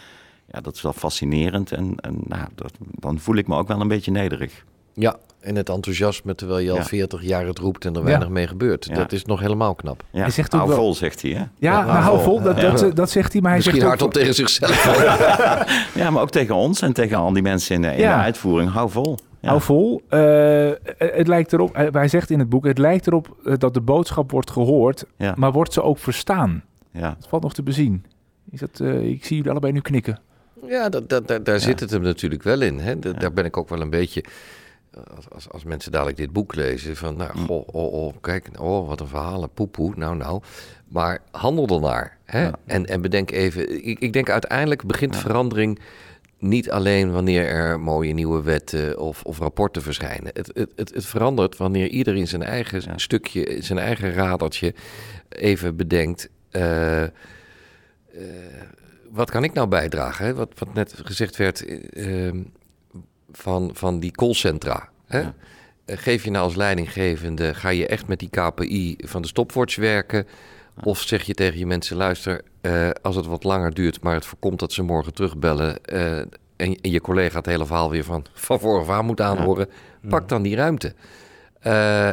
[0.53, 1.73] Ja, dat is wel fascinerend.
[1.73, 4.65] En, en nou, dat, dan voel ik me ook wel een beetje nederig.
[4.99, 8.47] Ja, en het enthousiasme terwijl je al 40 jaar het roept en er weinig mee
[8.47, 8.95] gebeurt.
[8.95, 10.05] Dat is nog helemaal knap.
[10.11, 10.21] Ja.
[10.21, 11.31] Hij zegt ook hou vol, zegt hij.
[11.31, 11.39] Hè?
[11.39, 13.41] Ja, ja nou, hou vol, dat, dat, dat, zegt hij.
[13.41, 14.85] Maar hij Misschien zegt hardop tegen zichzelf.
[15.95, 18.73] ja, maar ook tegen ons en tegen al die mensen in de, in de uitvoering.
[18.73, 19.19] Hou vol.
[19.41, 20.03] Hou vol.
[20.11, 24.31] Uh, het lijkt erop, hij zegt in het boek, het lijkt erop dat de boodschap
[24.31, 26.65] wordt gehoord, maar wordt ze ook verstaan?
[26.91, 27.17] Ja.
[27.19, 28.05] Dat valt nog te bezien.
[28.51, 30.21] Is dat, uh, ik zie jullie allebei nu knikken.
[30.67, 32.79] Ja, dat, dat, daar zit het hem natuurlijk wel in.
[32.79, 32.99] Hè?
[32.99, 34.25] Daar ben ik ook wel een beetje...
[35.17, 37.47] Als, als, als, mensen dadelijk dit boek lezen, van nou, mm.
[37.47, 40.43] goh, oh, oh, kijk, oh, wat een verhalen, poepoe, nou, nou.
[40.89, 42.17] Maar handel ernaar.
[42.25, 42.51] Hè?
[42.67, 45.81] En, en bedenk even, ik, ik denk uiteindelijk begint verandering
[46.39, 50.31] niet alleen wanneer er mooie nieuwe wetten of, of rapporten verschijnen.
[50.33, 54.75] Het, het, het, het, verandert wanneer iedereen zijn eigen stukje, zijn eigen radertje
[55.29, 56.29] even bedenkt.
[56.53, 57.03] Uh,
[59.11, 60.27] wat kan ik nou bijdragen?
[60.27, 60.35] Hè?
[60.35, 61.65] Wat, wat net gezegd werd
[61.97, 62.31] uh,
[63.37, 64.89] van, van die callcentra.
[65.07, 65.21] Hè?
[65.21, 69.77] Eh, geef je nou als leidinggevende, ga je echt met die KPI van de stopwatch
[69.77, 70.27] werken?
[70.83, 74.27] Of zeg je tegen je mensen, luister, uh, als het wat langer duurt, maar het
[74.27, 75.79] voorkomt dat ze morgen terugbellen...
[75.93, 79.69] Uh, en, en, je collega het hele verhaal weer van, van vooraf aan moet aanhoren...
[80.09, 80.95] pak dan die ruimte.
[81.67, 82.11] Uh,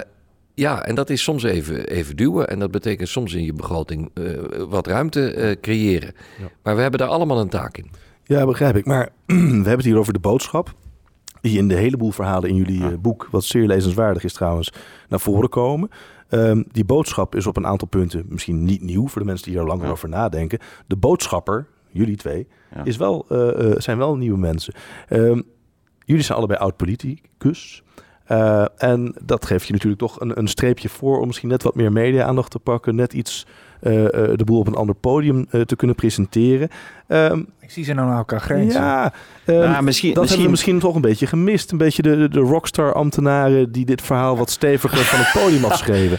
[0.54, 2.50] ja, en dat is soms even, even duwen.
[2.50, 6.14] En dat betekent soms in je begroting uh, wat ruimte uh, creëren.
[6.40, 6.50] Ja.
[6.64, 7.92] Maar we hebben daar allemaal een taak in.
[8.24, 8.86] Ja, begrijp ik.
[8.86, 10.74] Maar we hebben het hier over de boodschap.
[11.44, 14.74] Die in de heleboel verhalen in jullie uh, boek, wat zeer lezenswaardig is trouwens,
[15.10, 15.89] naar voren komen.
[16.30, 19.60] Um, die boodschap is op een aantal punten misschien niet nieuw voor de mensen die
[19.60, 19.91] er langer ja.
[19.91, 20.60] over nadenken.
[20.88, 22.84] De boodschapper, jullie twee, ja.
[22.84, 23.26] is wel,
[23.78, 24.74] zijn wel nieuwe mensen.
[25.10, 25.44] Um,
[26.06, 27.84] jullie zijn allebei oud-politicus.
[28.32, 31.76] Uh, en dat geeft je natuurlijk toch een, een, streepje voor om misschien net wat
[31.76, 32.96] meer media-aandacht te pakken.
[32.96, 33.46] Net iets
[33.84, 36.70] de boel op een ander podium te kunnen presenteren.
[37.08, 38.82] Um, Ik zie ze nou naar elkaar grenzen.
[38.82, 39.14] Ja,
[39.46, 40.14] um, nou, misschien, dat misschien...
[40.28, 41.72] hebben we misschien toch een beetje gemist.
[41.72, 46.18] Een beetje de, de rockstar-ambtenaren die dit verhaal wat steviger van het podium afschreven.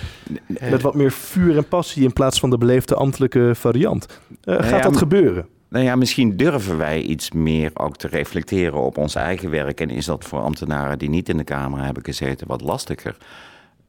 [0.71, 4.21] Met wat meer vuur en passie in plaats van de beleefde ambtelijke variant.
[4.45, 5.47] gaat ja, dat gebeuren?
[5.69, 9.81] Nou ja, misschien durven wij iets meer ook te reflecteren op ons eigen werk.
[9.81, 13.17] En is dat voor ambtenaren die niet in de Kamer hebben gezeten wat lastiger.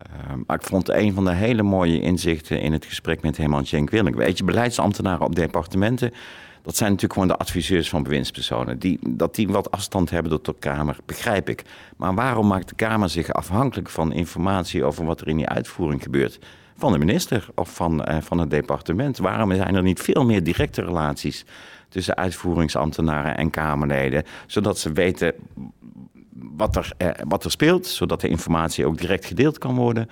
[0.02, 3.66] Uh, maar ik vond een van de hele mooie inzichten in het gesprek met Herman
[3.66, 4.16] Schenk Willink.
[4.16, 6.12] Weet je, beleidsambtenaren op departementen,
[6.62, 8.80] dat zijn natuurlijk gewoon de adviseurs van bewindspersonen.
[8.80, 11.64] Die, dat die wat afstand hebben tot de Kamer, begrijp ik.
[11.98, 16.04] Maar waarom maakt de Kamer zich afhankelijk van informatie over wat er in die uitvoering
[16.04, 16.40] gebeurt?
[16.78, 19.18] Van de minister of van, uh, van het departement?
[19.18, 21.46] Waarom zijn er niet veel meer directe relaties
[21.90, 25.34] tussen uitvoeringsambtenaren en Kamerleden, zodat ze weten
[26.36, 30.10] wat er, eh, wat er speelt, zodat de informatie ook direct gedeeld kan worden.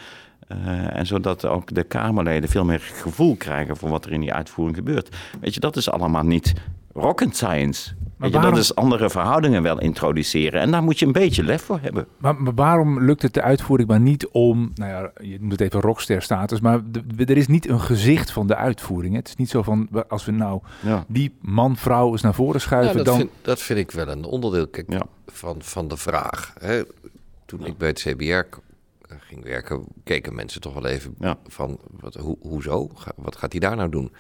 [0.52, 4.34] Uh, en zodat ook de Kamerleden veel meer gevoel krijgen voor wat er in die
[4.34, 5.16] uitvoering gebeurt.
[5.42, 6.54] Weet je, dat is allemaal niet
[6.94, 7.94] rocket science.
[8.18, 8.54] Weet je, waarom...
[8.54, 10.62] Dat is andere verhoudingen wel introduceren.
[10.62, 12.08] En daar moet je een beetje lef voor hebben.
[12.18, 15.62] Maar, maar waarom lukt het de uitvoering maar niet om, nou ja, je noemt het
[15.62, 16.82] even rockster status, maar
[17.18, 19.16] er is niet een gezicht van de uitvoering.
[19.16, 21.06] Het is niet zo van, als we nou ja.
[21.08, 23.18] die man, vrouw eens naar voren schuiven, ja, dat dan...
[23.18, 25.06] Vind, dat vind ik wel een onderdeel kijk, ja.
[25.28, 26.54] van, van de vraag.
[26.60, 26.84] Hè.
[27.46, 28.44] Toen ik bij het CBR
[29.20, 31.16] ging werken, keken mensen toch wel even
[31.48, 32.90] van, wat, ho, hoezo?
[33.16, 34.12] Wat gaat hij daar nou doen?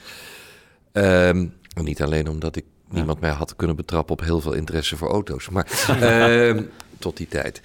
[0.91, 5.09] Um, niet alleen omdat ik niemand mij had kunnen betrappen op heel veel interesse voor
[5.09, 5.49] auto's.
[5.49, 6.61] Maar uh,
[6.99, 7.61] tot die tijd.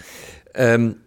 [0.59, 1.01] Um,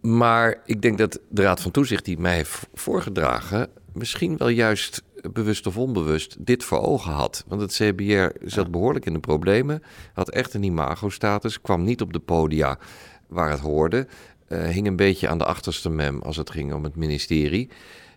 [0.00, 3.68] maar ik denk dat de Raad van Toezicht die mij heeft voorgedragen...
[3.92, 5.02] misschien wel juist
[5.32, 7.44] bewust of onbewust dit voor ogen had.
[7.46, 9.82] Want het CBR zat behoorlijk in de problemen.
[10.12, 11.60] Had echt een imago-status.
[11.60, 12.78] Kwam niet op de podia
[13.26, 14.06] waar het hoorde.
[14.48, 17.70] Uh, hing een beetje aan de achterste mem als het ging om het ministerie.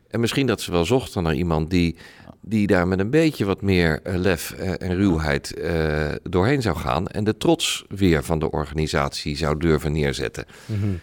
[0.09, 1.95] En misschien dat ze wel zochten naar iemand die,
[2.41, 6.77] die daar met een beetje wat meer eh, lef eh, en ruwheid uh, doorheen zou
[6.77, 7.07] gaan.
[7.07, 10.45] En de trots weer van de organisatie zou durven neerzetten.
[10.65, 10.99] Mm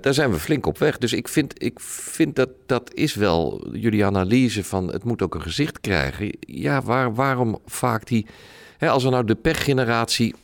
[0.00, 0.98] daar zijn we flink op weg.
[0.98, 5.34] Dus ik vind, ik vind dat dat is wel jullie analyse van het moet ook
[5.34, 6.36] een gezicht krijgen.
[6.40, 8.26] Ja, waar, waarom vaak die.
[8.76, 10.34] Hè, als er nou de pechgeneratie,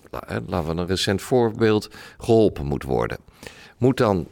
[0.47, 3.18] laten we een recent voorbeeld, geholpen moet worden.
[3.79, 4.27] Moet dan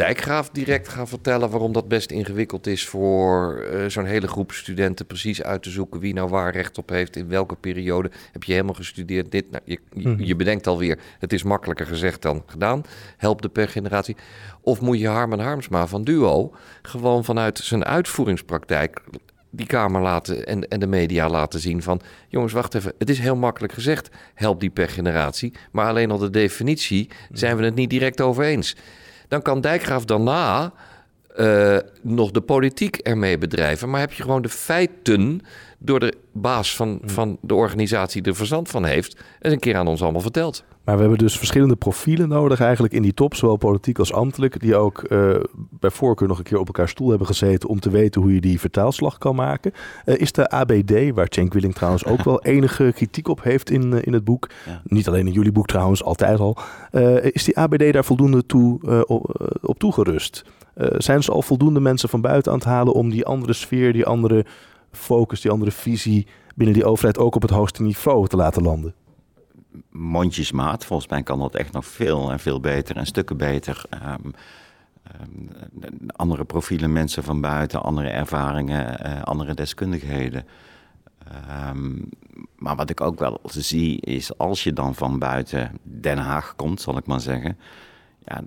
[0.00, 5.06] Dijkgraaf direct gaan vertellen waarom dat best ingewikkeld is voor uh, zo'n hele groep studenten
[5.06, 8.10] precies uit te zoeken wie nou waar recht op heeft, in welke periode.
[8.32, 9.50] Heb je helemaal gestudeerd dit?
[9.50, 10.22] Nou, je, je, mhm.
[10.22, 12.82] je bedenkt alweer, het is makkelijker gezegd dan gedaan.
[13.16, 14.16] Help de per generatie.
[14.60, 19.02] Of moet je Harman Harmsma van Duo gewoon vanuit zijn uitvoeringspraktijk
[19.50, 22.00] die Kamer laten en, en de media laten zien van...
[22.28, 25.52] jongens, wacht even, het is heel makkelijk gezegd, help die per generatie.
[25.72, 28.76] Maar alleen al de definitie zijn we het niet direct over eens.
[29.30, 30.74] Dan kan Dijkgraaf daarna
[31.36, 33.90] uh, nog de politiek ermee bedrijven.
[33.90, 35.40] Maar heb je gewoon de feiten
[35.78, 37.08] door de baas van, hmm.
[37.08, 39.20] van de organisatie die er verstand van heeft...
[39.40, 40.64] eens een keer aan ons allemaal verteld.
[40.84, 44.60] Maar we hebben dus verschillende profielen nodig eigenlijk in die top, zowel politiek als ambtelijk,
[44.60, 45.36] die ook uh,
[45.70, 48.40] bij voorkeur nog een keer op elkaar stoel hebben gezeten om te weten hoe je
[48.40, 49.72] die vertaalslag kan maken.
[50.04, 53.92] Uh, is de ABD, waar Cenk Willing trouwens ook wel enige kritiek op heeft in,
[53.92, 54.82] uh, in het boek, ja.
[54.84, 56.58] niet alleen in jullie boek trouwens, altijd al,
[57.20, 60.44] is die ABD daar voldoende toe, op, op toegerust?
[60.96, 64.06] Zijn ze al voldoende mensen van buiten aan het halen om die andere sfeer, die
[64.06, 64.44] andere
[64.92, 68.94] focus, die andere visie binnen die overheid ook op het hoogste niveau te laten landen?
[69.90, 70.84] mondjesmaat.
[70.84, 73.84] Volgens mij kan dat echt nog veel en veel beter en stukken beter.
[74.04, 74.34] Um,
[75.20, 75.48] um,
[76.06, 80.46] andere profielen, mensen van buiten, andere ervaringen, uh, andere deskundigheden.
[81.68, 82.08] Um,
[82.56, 86.80] maar wat ik ook wel zie is, als je dan van buiten Den Haag komt,
[86.80, 87.58] zal ik maar zeggen.
[88.24, 88.42] Ja,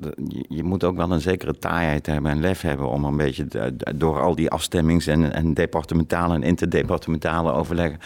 [0.50, 4.22] je, moet ook wel een zekere taaiheid hebben en lef hebben om een beetje door
[4.22, 8.00] al die afstemmings- en, en departementale en interdepartementale overleggen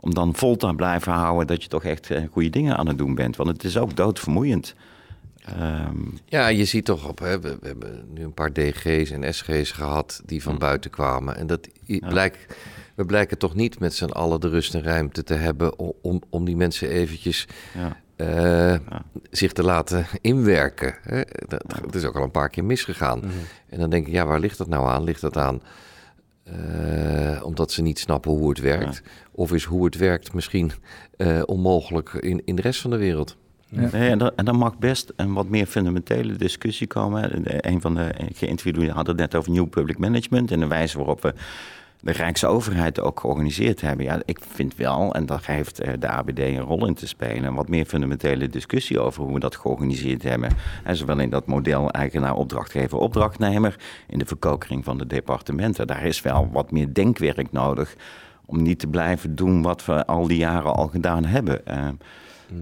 [0.00, 2.98] om dan vol te blijven houden dat je toch echt uh, goede dingen aan het
[2.98, 3.36] doen bent.
[3.36, 4.74] Want het is ook doodvermoeiend.
[5.60, 6.18] Um...
[6.24, 9.70] Ja, je ziet toch op, hè, we, we, hebben nu een paar DG's en SG's
[9.70, 10.58] gehad die van hm.
[10.58, 11.36] buiten kwamen.
[11.36, 12.08] En dat ja.
[12.08, 12.56] blijkt,
[12.94, 16.44] we blijken toch niet met z'n allen de rust en ruimte te hebben om, om
[16.44, 17.96] die mensen eventjes ja.
[18.16, 18.28] Uh,
[18.70, 19.04] ja.
[19.30, 20.94] zich te laten inwerken.
[21.02, 21.20] Hè?
[21.48, 23.18] Dat, Het is ook al een paar keer misgegaan.
[23.18, 23.40] Mm -hmm.
[23.68, 25.04] En dan denk ik, ja, waar ligt dat nou aan?
[25.04, 25.62] Ligt dat aan
[26.50, 29.02] uh, omdat ze niet snappen hoe het werkt?
[29.04, 29.10] Ja.
[29.32, 30.72] Of is hoe het werkt misschien
[31.16, 33.36] uh, onmogelijk in, in de rest van de wereld?
[33.66, 33.88] Ja.
[33.92, 37.30] Nee, en, dan, en dan mag best een wat meer fundamentele discussie komen.
[37.70, 41.22] Een van de geïnterviewden had het net over New Public Management en de wijze waarop
[41.22, 41.34] we
[42.02, 44.04] de Rijksoverheid ook georganiseerd hebben.
[44.04, 47.44] Ja, ik vind wel, en daar heeft eh, de ABD een rol in te spelen,
[47.44, 50.50] een wat meer fundamentele discussie over hoe we dat georganiseerd hebben.
[50.84, 53.76] En zowel in dat model eigenaar, opdrachtgever, opdrachtnemer,
[54.08, 55.86] in de verkokering van de departementen.
[55.86, 57.94] Daar is wel wat meer denkwerk nodig
[58.46, 61.60] om niet te blijven doen wat we al die jaren al gedaan hebben.
[61.68, 61.88] Uh,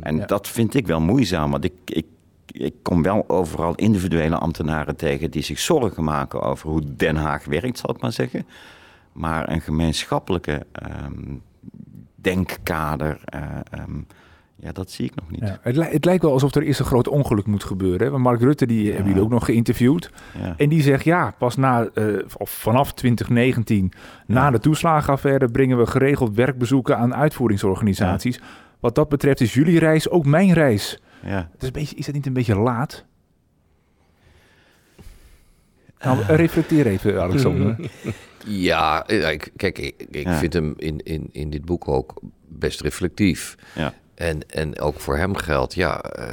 [0.00, 2.06] en dat vind ik wel moeizaam, want ik, ik
[2.52, 7.44] ik kom wel overal individuele ambtenaren tegen die zich zorgen maken over hoe Den Haag
[7.44, 8.46] werkt, zal ik maar zeggen.
[9.12, 10.66] Maar een gemeenschappelijke
[11.04, 11.42] um,
[12.14, 14.06] denkkader, uh, um,
[14.56, 15.40] ja, dat zie ik nog niet.
[15.40, 18.00] Ja, het, li het, lijkt wel alsof er eerst een groot ongeluk moet gebeuren.
[18.00, 18.10] Hè?
[18.10, 18.88] Want Mark Rutte, die ja.
[18.88, 20.10] hebben jullie ook nog geïnterviewd.
[20.40, 20.54] Ja.
[20.56, 23.92] En die zegt, ja, pas na, uh, of vanaf 2019,
[24.26, 25.48] na de toeslagenaffaire...
[25.48, 28.40] brengen we geregeld werkbezoeken aan uitvoeringsorganisaties.
[28.80, 31.02] Wat dat betreft is jullie reis ook mijn reis.
[31.24, 31.48] Ja.
[31.52, 33.04] Het is, een beetje, is dat niet een beetje laat?
[36.04, 37.76] Nou, reflecteer even, Alexander.
[38.46, 40.38] Ja, eh, kijk, ik, ik ja.
[40.38, 43.54] vind hem in, in, in dit boek ook best reflectief.
[43.74, 43.94] Ja.
[44.14, 46.04] En, en ook voor hem geldt, ja.
[46.18, 46.26] Uh,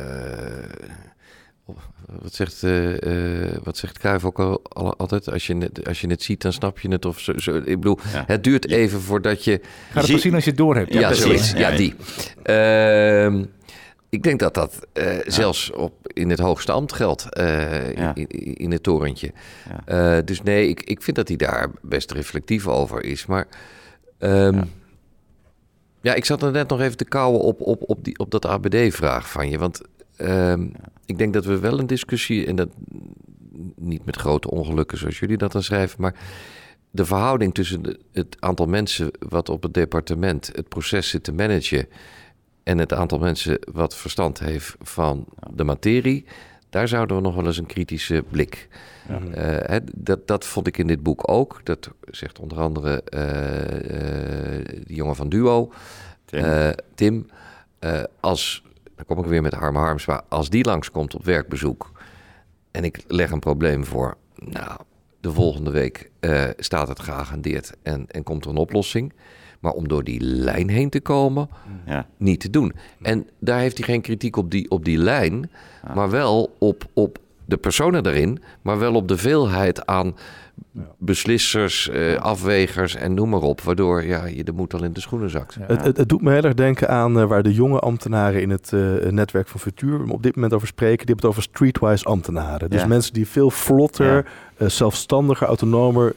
[2.22, 5.32] wat zegt, uh, wat zegt Cruijff ook al, al, altijd?
[5.32, 7.06] Als je, het, als je het ziet, dan snap je het.
[7.06, 7.56] Of zo, zo.
[7.56, 8.24] Ik bedoel, ja.
[8.28, 9.62] het duurt even voordat je...
[9.92, 10.94] Ga het pas zien als je het door hebt.
[10.94, 11.52] Ja, ja precies.
[11.52, 11.96] Ja, die.
[12.46, 13.44] Uh,
[14.10, 15.32] ik denk dat dat uh, ja.
[15.32, 18.16] zelfs op, in het hoogste ambt geldt, uh, ja.
[18.16, 19.32] in, in, het torentje.
[19.86, 20.18] Ja.
[20.18, 23.26] Uh, dus nee, ik, ik vind dat hij daar best reflectief over is.
[23.26, 23.48] Maar
[24.20, 24.72] um,
[26.02, 26.14] ja.
[26.14, 29.32] ik zat er net nog even te kouwen op, op, op, die, op dat ABD-vraag
[29.32, 29.58] van je.
[29.58, 29.82] Want
[30.18, 30.72] um,
[31.06, 32.70] ik denk dat we wel een discussie, en dat
[33.76, 36.16] niet met grote ongelukken zoals jullie dat dan schrijven, maar
[36.92, 41.32] de verhouding tussen de, het aantal mensen wat op het departement het proces zit te
[41.32, 41.88] managen
[42.68, 46.26] en het aantal mensen wat verstand heeft van de materie,
[46.70, 48.68] Daar zouden we nog wel eens een kritische blik.
[49.08, 51.60] Eh, hè, dat, dat vond ik in dit boek ook.
[51.64, 55.72] Dat zegt onder andere eh, eh, die jongen van Duo,
[56.26, 56.74] Tim.
[56.96, 57.30] Tim.
[58.20, 58.64] Als,
[58.96, 60.24] dan kom ik weer met Harm Harmsma.
[60.28, 61.92] Als die langskomt op werkbezoek
[62.72, 64.18] en ik leg een probleem voor.
[64.36, 64.80] Nou,
[65.20, 66.12] de volgende week
[66.58, 69.14] staat het geagendeerd en, en komt er een oplossing.
[69.60, 71.50] Maar om door die lijn heen te komen,
[71.86, 72.08] Ja.
[72.18, 72.74] niet te doen.
[73.02, 75.50] En daar heeft hij geen kritiek op die, op die lijn,
[75.94, 80.16] maar wel op, op de personen daarin, maar wel op de veelheid aan
[80.98, 85.00] beslissers, eh, afwegers en noem maar op, waardoor ja, je de moed al in de
[85.00, 85.58] schoenen zakt.
[85.62, 88.50] Het, het, het doet me heel erg denken aan eh, waar de jonge ambtenaren in
[88.50, 88.80] het eh,
[89.10, 91.06] netwerk van Futuur op dit moment over spreken.
[91.06, 92.70] Die hebben het over streetwise ambtenaren.
[92.70, 92.88] Dus Ja.
[92.88, 94.26] mensen die veel vlotter,
[94.58, 94.70] Ja.
[94.70, 96.16] zelfstandiger, autonomer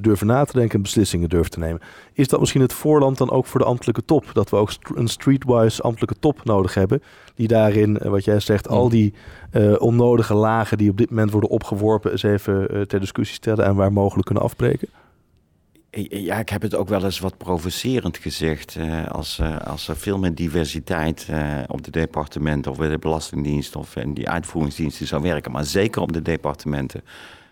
[0.00, 1.80] durven na te denken en beslissingen durven te nemen.
[2.12, 4.24] Is dat misschien het voorland dan ook voor de ambtelijke top?
[4.32, 7.02] Dat we ook st- een streetwise ambtelijke top nodig hebben.
[7.34, 9.14] Die daarin, wat jij zegt, al die
[9.50, 13.76] eh, onnodige lagen die op dit moment worden opgeworpen, eens even ter discussie stellen en
[13.76, 14.88] waar mogelijk kunnen afbreken?
[16.10, 18.76] Ja, ik heb het ook wel eens wat provocerend gezegd.
[18.76, 22.98] eh, als, eh, als er veel meer diversiteit eh, op de departementen of bij de
[22.98, 27.02] Belastingdienst of in die uitvoeringsdiensten zou werken, maar zeker op de departementen.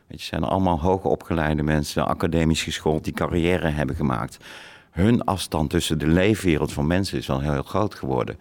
[0.06, 4.38] Weet je, zijn allemaal hoogopgeleide mensen, academisch geschoold, die carrière hebben gemaakt.
[4.90, 8.38] Hun afstand tussen de leefwereld van mensen is wel heel, heel groot geworden.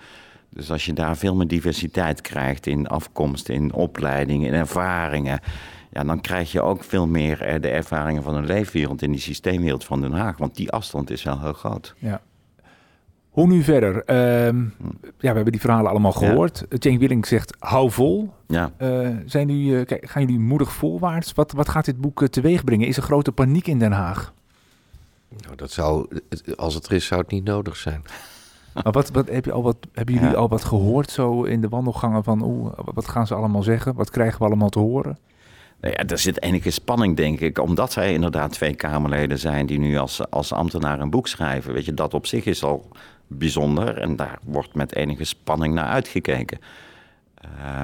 [0.50, 5.40] Dus als je daar veel meer diversiteit krijgt in afkomst, in opleidingen, in ervaringen.
[5.96, 9.20] Ja, dan krijg je ook veel meer eh, de ervaringen van een leefwereld in die
[9.20, 10.38] systeemwereld van Den Haag.
[10.38, 11.96] Want die afstand is wel heel groot.
[11.98, 12.22] Ja.
[13.30, 14.04] Hoe nu verder?
[14.04, 14.62] Ehm,
[15.18, 16.66] ja, we hebben die verhalen allemaal gehoord.
[16.70, 16.78] Ja.
[16.80, 18.34] Jane Willing zegt, hou vol.
[18.48, 18.72] Ja.
[18.82, 21.34] Uh, zijn uh, kijk, gaan jullie moedig voorwaarts?
[21.34, 22.88] Wat, wat gaat dit boek teweeg brengen?
[22.88, 24.34] Is er grote paniek in Den Haag?
[25.43, 26.08] Nou, dat zou,
[26.56, 28.02] als het er is, zou het niet nodig zijn.
[28.84, 30.36] Maar wat, wat, heb je al wat, hebben jullie ja.
[30.36, 33.96] al wat gehoord zo in de wandelgangen van oeh, wat gaan ze allemaal zeggen?
[33.96, 35.18] Wat krijgen we allemaal te horen?
[35.82, 39.80] Nou ja, er zit enige spanning, denk ik, omdat zij inderdaad twee Kamerleden zijn die
[39.80, 41.74] nu als, als ambtenaar een boek schrijven.
[41.74, 42.90] Weet je, dat op zich is al
[43.28, 46.60] bijzonder en daar wordt met enige spanning naar uitgekeken.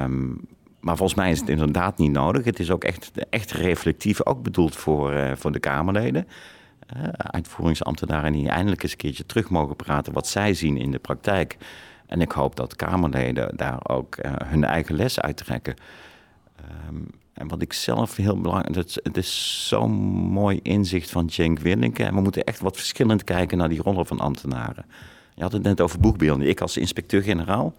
[0.03, 0.47] Um,
[0.79, 2.45] maar volgens mij is het inderdaad niet nodig.
[2.45, 6.27] Het is ook echt, echt reflectief, ook bedoeld voor, uh, voor de Kamerleden.
[6.97, 10.99] Uh, uitvoeringsambtenaren die eindelijk eens een keertje terug mogen praten wat zij zien in de
[10.99, 11.57] praktijk.
[12.05, 15.75] En ik hoop dat Kamerleden daar ook uh, hun eigen les uittrekken.
[16.87, 19.91] Um, en wat ik zelf heel belangrijk vind, het is zo'n
[20.31, 21.59] mooi inzicht van Cenk.
[21.59, 24.85] En we moeten echt wat verschillend kijken naar die rollen van ambtenaren.
[25.35, 26.47] Je had het net over boekbeelden.
[26.47, 27.73] Ik als inspecteur-generaal,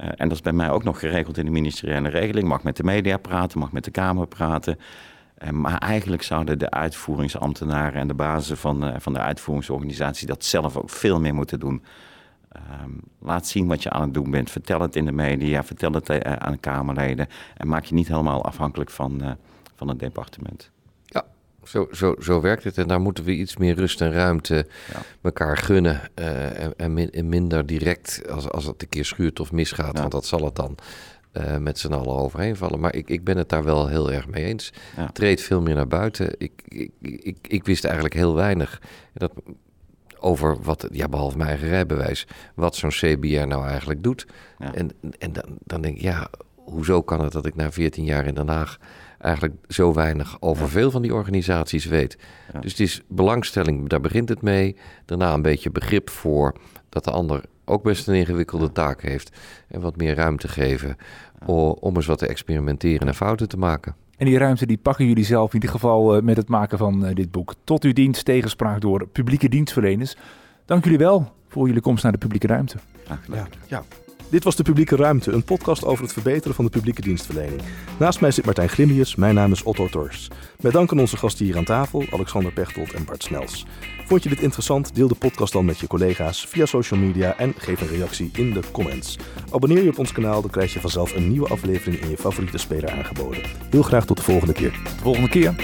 [0.00, 2.76] uh, en dat is bij mij ook nog geregeld in de ministeriële regeling, mag met
[2.76, 4.78] de media praten, mag met de Kamer praten.
[5.44, 10.44] Uh, maar eigenlijk zouden de uitvoeringsambtenaren en de bazen van, uh, van de uitvoeringsorganisatie dat
[10.44, 11.82] zelf ook veel meer moeten doen.
[12.56, 14.50] Um, laat zien wat je aan het doen bent.
[14.50, 17.28] Vertel het in de media, vertel het uh, aan Kamerleden.
[17.56, 19.30] En maak je niet helemaal afhankelijk van, uh,
[19.74, 20.70] van het departement.
[21.04, 21.24] Ja,
[21.64, 22.78] zo, zo, zo werkt het.
[22.78, 25.00] En daar moeten we iets meer rust en ruimte ja.
[25.22, 26.00] elkaar gunnen.
[26.14, 29.94] Uh, en, en, min, en, minder direct als, als het een keer schuurt of misgaat.
[29.94, 30.00] Ja.
[30.00, 30.74] Want dat zal het dan
[31.58, 32.80] met z'n allen overheen vallen.
[32.80, 34.72] Maar ik, ik ben het daar wel heel erg mee eens.
[34.96, 35.06] Ja.
[35.06, 36.34] Treed veel meer naar buiten.
[36.38, 38.82] Ik, ik, ik, ik wist eigenlijk heel weinig.
[39.14, 39.32] Dat
[40.22, 44.26] over wat, ja, behalve mijn eigen rijbewijs, wat zo'n CBR nou eigenlijk doet.
[44.58, 44.74] Ja.
[44.74, 48.26] En, en dan, dan denk ik, ja, hoezo kan het dat ik na 14 jaar
[48.26, 48.78] in Den Haag
[49.18, 50.70] eigenlijk zo weinig over ja.
[50.70, 52.18] veel van die organisaties weet?
[52.52, 52.60] Ja.
[52.60, 54.76] Dus het is belangstelling, daar begint het mee.
[55.04, 56.54] Daarna een beetje begrip voor
[56.88, 59.36] dat de ander ook best een ingewikkelde taak heeft.
[59.68, 60.96] En wat meer ruimte geven
[61.80, 63.94] om eens wat te experimenteren en fouten te maken.
[64.16, 67.06] En die ruimte die pakken jullie zelf in ieder geval uh, met het maken van
[67.06, 67.54] uh, dit boek.
[67.64, 70.16] Tot uw dienst tegenspraak door publieke dienstverleners.
[70.64, 72.76] Dank jullie wel voor jullie komst naar de publieke ruimte.
[73.32, 73.82] Ja, ja.
[74.32, 77.60] Dit was De Publieke Ruimte, een podcast over het verbeteren van de publieke dienstverlening.
[77.98, 80.28] Naast mij zit Martijn Glimmius, mijn naam is Otto Tors.
[80.60, 83.66] Met dank aan onze gasten hier aan tafel, Alexander Pechtold en Bart Snels.
[84.06, 84.94] Vond je dit interessant?
[84.94, 88.52] Deel de podcast dan met je collega's via social media en geef een reactie in
[88.52, 89.18] de comments.
[89.50, 92.58] Abonneer je op ons kanaal, dan krijg je vanzelf een nieuwe aflevering in je favoriete
[92.58, 93.42] speler aangeboden.
[93.70, 94.70] Heel graag tot de volgende keer.
[94.70, 95.54] De volgende keer.